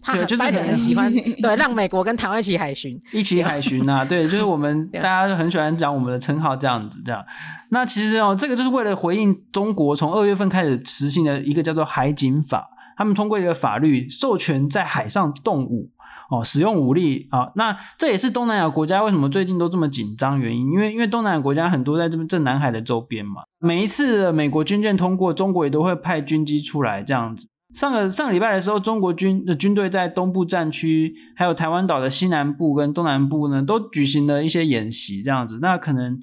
[0.03, 1.13] 他很就是很喜欢，
[1.43, 7.25] 对，让美国跟台湾一起海巡，一起海巡呐、啊，对，就是我们大家都很喜欢讲我们的称号这样子，这样。
[7.71, 15.91] 那其实哦，这个就是为了回应中国从二月份开始实行的一个叫做海警法，他们通过一个法律，授权在海上动武
[16.31, 17.51] 哦，使用武力啊。
[17.57, 27.49] 那这也是东南亚国家为什么最近都这么紧张原因，因为因为东南亚国家很多在这边正南海的周边嘛，每一次的美国军舰通过，中国也都会派军机出来这样子。
[27.75, 35.59] 上个上个礼拜的时候，中国军的军队在东部战区，还有台湾岛的西南部跟东南部呢，都举行了一些演习，这样子。
[35.61, 36.19] 那可能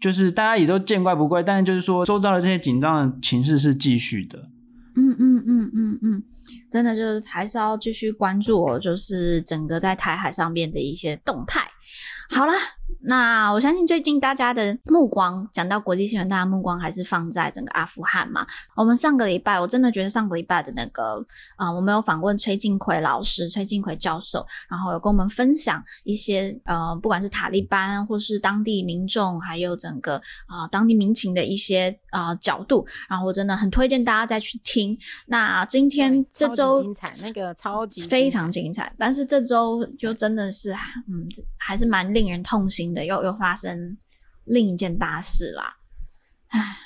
[0.00, 4.50] 就是大家也都见怪不怪，但是就是说周遭的这些紧张的情势是继续的。
[4.96, 6.22] 嗯嗯嗯嗯嗯，
[6.70, 11.60] 真的就是还是要继续关注我，就是整个在台海上面的一些动态。
[12.30, 12.54] 好啦，
[13.00, 18.44] 那我相信最近大家的目光，讲到国际新闻，大家目光还是放在整个阿富汗嘛。
[18.74, 21.24] 我们上个礼拜，我真的觉得上个礼拜的那个，
[21.56, 30.16] 啊、呃，我们有访问崔进奎老师、崔进奎教授，然后有跟我们分享一些，呃，不管是塔利班或是当地民众，还有整个
[30.46, 34.98] 啊、呃、当地民情的一些啊、呃、角度，然后我真的很推荐大家再去听。
[35.26, 41.28] 那今天这周精彩，那个超级非常精彩，但是这周就真的是，嗯，
[41.58, 42.06] 还是蛮。
[42.16, 43.96] 令人痛心的，又又发生
[44.44, 45.76] 另一件大事啦！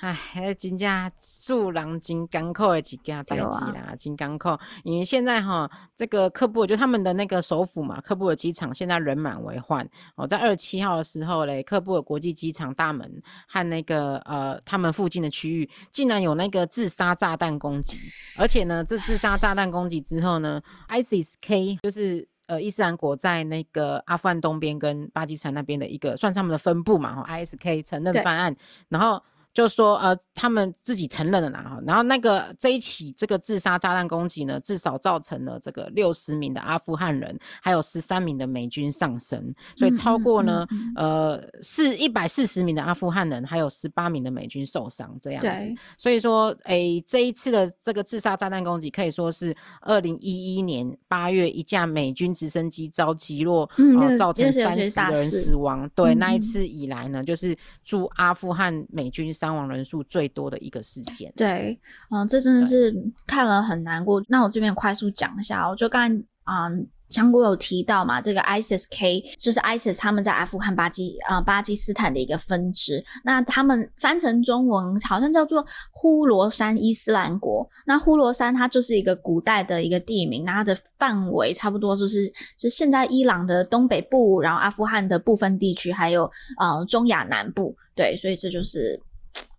[0.01, 1.13] 唉唉，真正
[1.45, 4.49] 助人真艰苦的一件代志啦，真艰苦。
[4.83, 9.87] 因为现在哈，这个科布尔就他们的那个首府嘛，科布尔机场现在人满为患。
[10.17, 17.99] 哦，在二十七号的时候嘞，科布尔国际机场大门和那个呃，他们附近的区域竟然有那个自杀炸弹攻击，
[18.39, 22.30] 而且呢，这自杀炸弹攻击之后呢，ISIS-K 就是。
[22.51, 28.57] 呃，伊斯兰国在那个阿富汗东边跟巴基斯坦那边的一个算他们的分部嘛，哈，ISK 承认犯案，
[28.89, 29.23] 然后。
[29.53, 45.75] 就说呃，他们自己承认了啦哈，然后那个这一起这个自杀炸弹攻击呢，至少造成了这个六十名的阿富汗人，还有十三名的美军丧生，所以超过呢、嗯嗯嗯、呃是一百四十名的阿富汗人，还有十八名的美军受伤这样子。
[45.99, 55.91] 所以说，哎、欸，这一次的这个自杀炸弹攻击可以说是二零一一年八月一架美军直升机遭击落，嗯、呃，造成三十个人死亡。
[55.97, 59.35] 对，那一次以来呢，就是驻阿富汗美军。
[59.41, 61.33] 伤亡人数最多的一个事件。
[61.35, 61.81] 对，
[62.11, 62.95] 嗯，这真的是
[63.27, 64.23] 看了很难过。
[64.29, 66.15] 那我这边快速讲一下，我就刚才
[66.45, 73.03] 嗯，强国有提到嘛，这个 ISIS-K 就是 ISIS 他们在阿富汗巴基啊、呃、巴基斯坦的一个分支。
[73.25, 77.67] 那他们翻成中文好像叫做呼罗珊伊斯兰国。
[77.87, 87.75] 那呼罗珊它就是一个古代的一个地名，那它的范围差不多就是就现在伊朗的东北部，然后阿富汗的部分地区，还有呃中亚南部。
[87.95, 89.01] 对，所以这就是。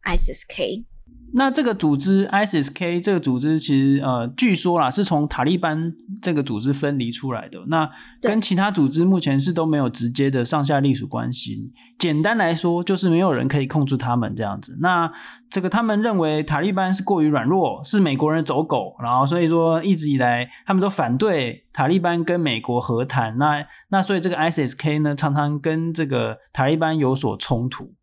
[0.03, 0.85] ISIS-K，
[1.33, 7.89] 那这个组织 ISIS-K 这个组织其实呃，据说啦是从塔利班这个组织分离出来的，那
[8.21, 11.71] 跟其他组织目前是都没有直接的上下隶属关系。
[11.97, 14.77] 简单来说，就是没有人可以控制他们这样子。
[14.81, 15.09] 那
[15.49, 23.37] 这个他们认为塔利班是过于软弱，是美国人走狗，然后所以说一直以来他们都反对塔利班跟美国和谈。
[23.37, 27.93] 那那所以这个 ISIS-K 呢，常常跟这个塔利班有所冲突。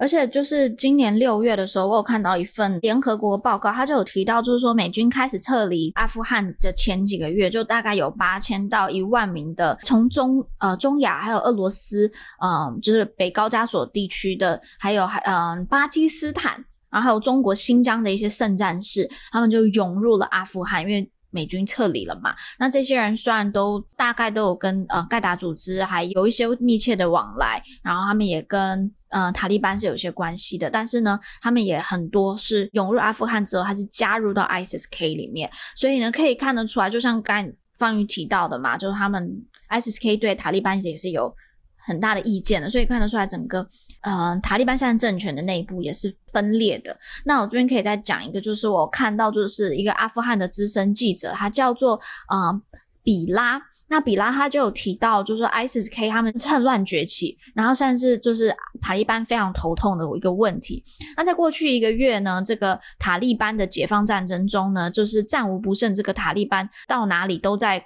[0.00, 12.10] 而且就是今年六月的时候，我有看到一份联合国报告，它就有提到，就是说美军开始撤离阿富汗的前几个月，就大概有八千到一万名的从中呃中亚还有俄罗斯，
[12.42, 21.10] 嗯、就是北高加索地区的，还有还嗯、巴基斯坦，然后还有中国新疆的一些圣战士，他们就涌入了阿富汗，因为。
[21.32, 22.34] 美军撤离了嘛？
[22.58, 41.34] 那这些人虽然都大概都有跟呃盖达组织还有一些密切的往来，然后他们也跟呃塔利班是有些关系的，但是呢，他们也很多是涌入阿富汗之后，还是加入到 ISIS-K 里面，所以呢，可以看得出来，就像刚方瑜提到的嘛，就是他们 issk 对塔利班也是有。
[41.82, 43.66] 很大的意见的，所以看得出来，整个
[44.02, 46.96] 呃塔利班现在政权的内部也是分裂的。
[47.24, 51.98] 那我这边可以再讲一个，就是我看到就是一个阿富汗的资深记者，他叫做
[52.28, 52.62] 呃
[53.02, 53.60] 比拉。
[53.90, 60.82] 那比拉他就有提到，就是说 ISIS-K 他们趁乱崛起，然后算是就是塔利班非常头痛的一个问题。
[61.16, 67.84] 那在过去一个月呢，这个塔利班的解放战争中呢，就是战无不胜，这个塔利班到哪里都在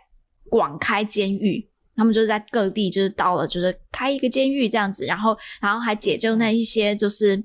[0.50, 1.68] 广开监狱。
[1.96, 7.44] 他们就是在各地，就是到了，就是开一个监狱这样子，然后，然后还解救那一些就是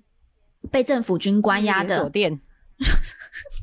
[0.71, 2.41] 被政府军关押的，酒店，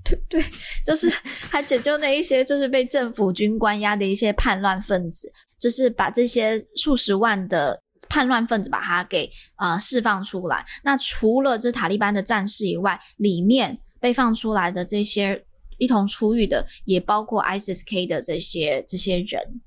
[0.08, 0.44] 对 对，
[0.86, 1.10] 就是
[1.50, 10.64] 还解救那一些就是被政府军关押的一些叛乱分子，就是把这些数十万的叛乱分子把他给呃释放出来。
[10.84, 15.44] 那除了这塔利班的战士以外，里面被放出来的这些
[15.78, 19.60] 一同出狱的，也包括 ISIS-K 的这些这些人。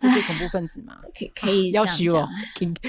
[0.00, 2.28] 这些恐怖分子嘛，可以可以要挟哦，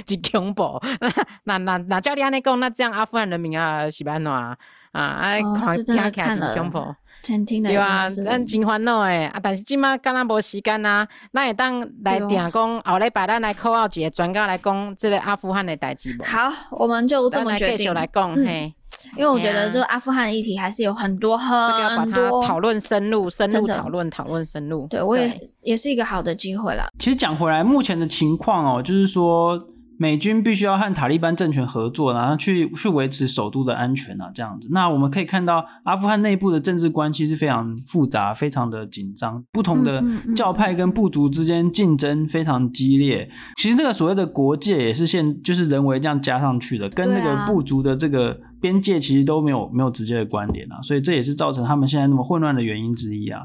[0.06, 0.80] 真恐怖。
[1.45, 4.58] 那那那照你安尼讲，那这样阿富汗人民啊，西班牙啊？
[4.91, 9.25] 啊，哎，看听起来真恐怖，听听的对啊，咱真烦恼诶。
[9.25, 16.23] 啊，但是今麦敢若无时间啊，咱会当来定讲后礼拜咱来扣奥一个专家来讲这个阿富汗的代志无？
[16.23, 17.67] 好，我们就这么决定。
[17.67, 18.73] 来继续来讲嘿。
[19.15, 24.85] 因为我觉得，这个阿富汗的议题还是有很多很多，这个要把它讨论深入，深入讨论，讨论深入。
[24.87, 26.85] 对，我也也是一个好的机会啦。
[26.99, 29.57] 其实讲回来，目前的情况哦，就是说，
[30.02, 34.70] 美军必须要和塔利班政权合作，然后去去维持首都的安全啊，这样子。
[34.72, 40.02] 那我们可以看到，阿富汗内部的政治关系是非常复杂、非常的紧张，不同的
[40.38, 43.30] 教派跟部族之间竞争非常激烈。
[43.58, 53.41] 其实这个所谓的国界也是现就是人为这样加上去的，跟那个部族的这个边界其实都没有没有直接的关联啊，所以这也是造成他们现在那么混乱的原因之一啊。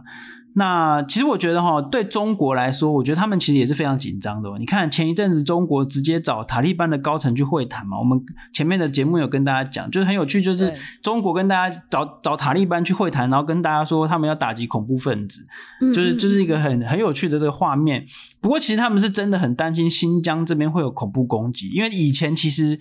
[0.56, 4.48] 那其实我觉得哈，对中国来说，我觉得他们其实也是非常紧张的。
[4.58, 8.20] 你看前一阵子中国直接找塔利班的高层去会谈嘛，我们
[8.52, 15.44] 前面的节目有跟大家讲，就是很有趣，就是中国跟大家找找塔利班去会谈，然后跟大家说他们要打击恐怖分子，
[15.92, 18.06] 就是就是一个很很有趣的这个画面。
[18.40, 22.78] 不过其实他们是真的很担心新疆这边会有恐怖攻击，因为以前其实。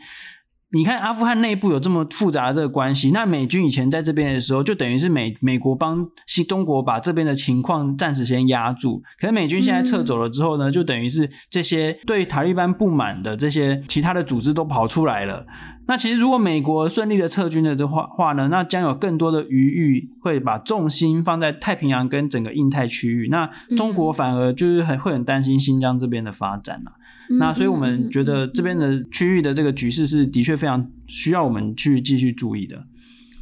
[0.74, 9.04] 你看阿富汗内部有这么复杂的这个关系，那美军以前在这边的时候，就等于是美美国帮西中国把这边的情况暂时先压住。
[9.20, 15.46] 可是美军现在撤走了之后呢，就等于是这些对塔利班不满的这些其他的组织都跑出来了。
[15.86, 23.28] 那其实如果美国顺利的撤军了的话话呢，那将有更多的余裕会把重心放在太平洋跟整个印太区域。
[23.30, 23.48] 那
[23.78, 26.82] 中国反而就是很会很担心新疆这边的发展
[27.30, 27.38] 了。
[27.38, 32.84] 那所以我们觉得这边的区域的这个局势是的确非常需要我们去继续注意的。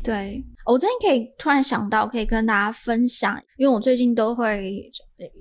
[0.03, 4.81] 对，我最近可以突然想到，可以跟大家分享，因为我最近都会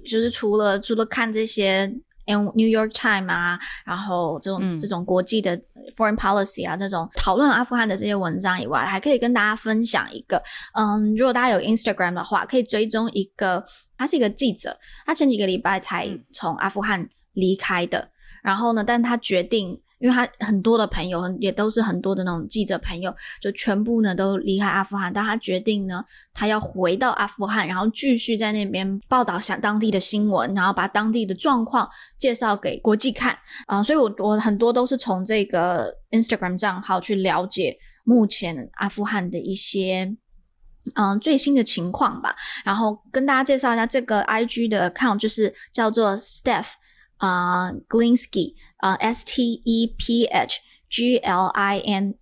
[0.04, 1.86] 就是除了除了看这些
[2.26, 5.56] New York Times 啊，然后这种、嗯、这种国际的
[5.96, 10.42] Foreign Policy 啊这种讨论阿富汗的这些文章以外，还可以跟大家分享一个，
[10.78, 13.64] 嗯，如果大家有 Instagram 的话，可以追踪一个，
[13.96, 14.76] 他是一个记者，
[15.06, 18.10] 他前几个礼拜才从阿富汗离开的。
[18.42, 19.68] 然后呢，但他决定，
[19.98, 25.12] 因为他很多的朋友，也都是很多的那种记者朋友，就全部呢都离开阿富汗。
[25.12, 31.88] 但他决定呢，他要回到阿富汗，然后继续在那边报道下当地的新闻，然后把当地的状况
[32.18, 33.36] 介绍给国际看。
[33.66, 40.16] 啊、所以我我很多都是从这个 Instagram 账号去了解目前阿富汗的一些
[40.94, 42.34] 嗯、最新的情况吧。
[42.64, 46.70] 然后跟大家介绍一下这个 IG 的 account，就是叫做 Steph。
[47.20, 50.56] 啊、uh,，Glinsky，啊、uh,，S T E P H
[50.88, 52.14] G L I N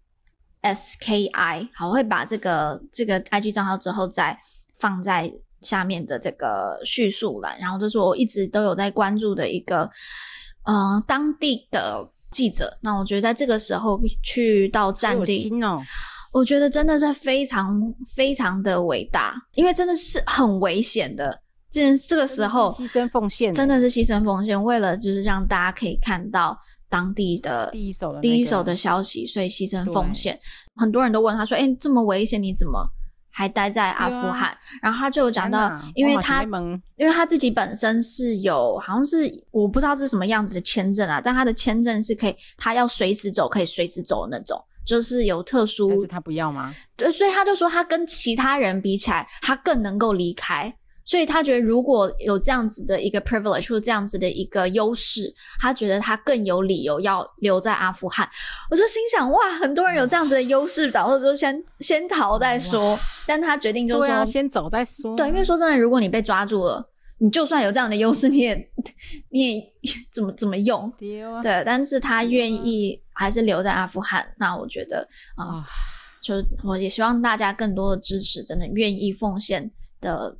[0.61, 4.36] S K I，好，我会把这个这个 IG 账号之后再
[4.76, 5.32] 放在
[5.62, 7.57] 下面的这个叙述栏。
[7.61, 9.88] 然后这是我一直都有在关注的一个，
[10.64, 12.76] 呃，当地的记者。
[12.80, 15.80] 那我觉得在这个时候去到战地，哦、
[16.32, 17.80] 我觉得真的是非常
[18.16, 21.40] 非常的伟大，因为真的是很危险的。
[21.71, 26.59] 这这个时候牺牲奉献，真的是牺牲奉献，为了就是让大家可以看到
[26.89, 30.39] 当地的第一手的第一手的消息，所以牺牲奉献。
[30.77, 32.89] 很多人都问他说：“哎、欸，这么危险，你怎么
[33.31, 36.43] 还待在阿富汗？”啊、然后他就讲到，因为他
[36.97, 45.89] 因为他自己本身是有好像是我不知道是什么样子的签证啊，但他的签证是可以，他要随时走可以随时走的那种，就是有特殊。
[45.89, 46.75] 但是他不要吗？
[46.97, 50.75] 对，所以他就说他跟其他人比起来，他更能够离开。
[51.09, 58.28] 所以他觉得如果有这样子的一个 privilege 或这样子的一个优势，他觉得他更有理由要留在阿富汗。
[58.70, 62.98] 我就心想，哇，很多人有这样子的优势，导致就先先逃再说。
[63.26, 65.16] 但他决定就是说，啊，先走再说。
[65.16, 66.86] 对，因为说真的，如果你被抓住了，
[67.16, 68.70] 你就算有这样的优势，你也
[69.32, 69.72] 你也
[70.12, 70.92] 怎么怎么用？
[71.40, 74.30] 对，但是他愿意还是留在阿富汗。
[74.36, 75.64] 那我觉得啊、呃，
[76.20, 76.34] 就
[76.64, 79.70] 我也希望大家更多的支持，真的愿意奉献
[80.02, 80.36] 的。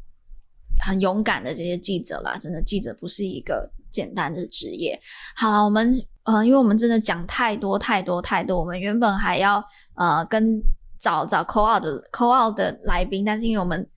[0.85, 4.99] 很勇敢的这些记者啦，真的记者不是一个简单的职业。
[5.35, 9.63] 好了，我们呃，因为我们真的讲太多太多太多，我们原本还要
[9.95, 10.61] 呃跟
[10.99, 13.89] 找找 call out 的 call out 的来宾，但是因为我们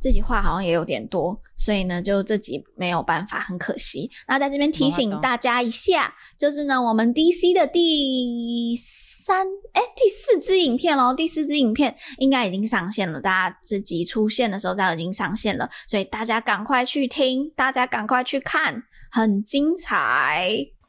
[0.00, 4.10] 自己话好像也有点多，所以呢，就这集没有办法，很可惜。
[4.26, 8.76] 那在这边提醒大家一下，就是呢，我们 DC 的第。
[9.24, 13.20] 三哎，第四支影片喽，第四支影片应该已经上线了。
[13.20, 20.48] 大家这集出现的时候，大家已经上线了，所以大家赶快去听，大家赶快去看，很精彩。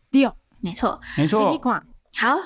[0.09, 1.59] 六，没错，没错。
[2.15, 2.39] 好，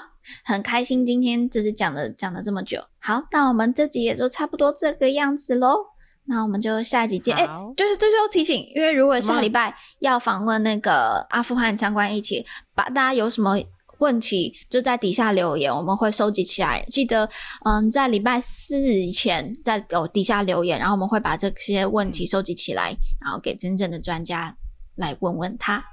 [0.44, 2.82] 很开心今天就是讲了讲了这么久。
[3.00, 5.78] 好，那我们这集也就差不多这个样子喽。
[6.26, 7.34] 那我们就下一集见。
[7.34, 13.58] 哎，就是最后提醒，因为如果下礼拜要访问那个阿富汗相关议题，把大家有什么。
[14.00, 16.86] 问题就在底下留言，我们会收集起来。
[16.90, 17.30] 记得，
[17.66, 24.56] 嗯，在礼拜四以前在有底下留言，然后我们会把这些问题收集起来，然后给真正的专家
[24.96, 25.84] 来问问他。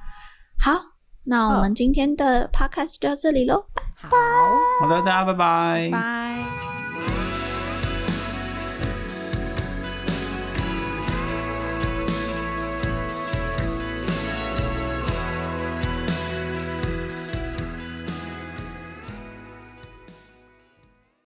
[0.61, 0.73] 好，
[1.25, 4.17] 那我们今天的 podcast 就到这里喽，拜拜。
[4.81, 5.89] 好的，大家拜拜。
[5.91, 6.64] 拜。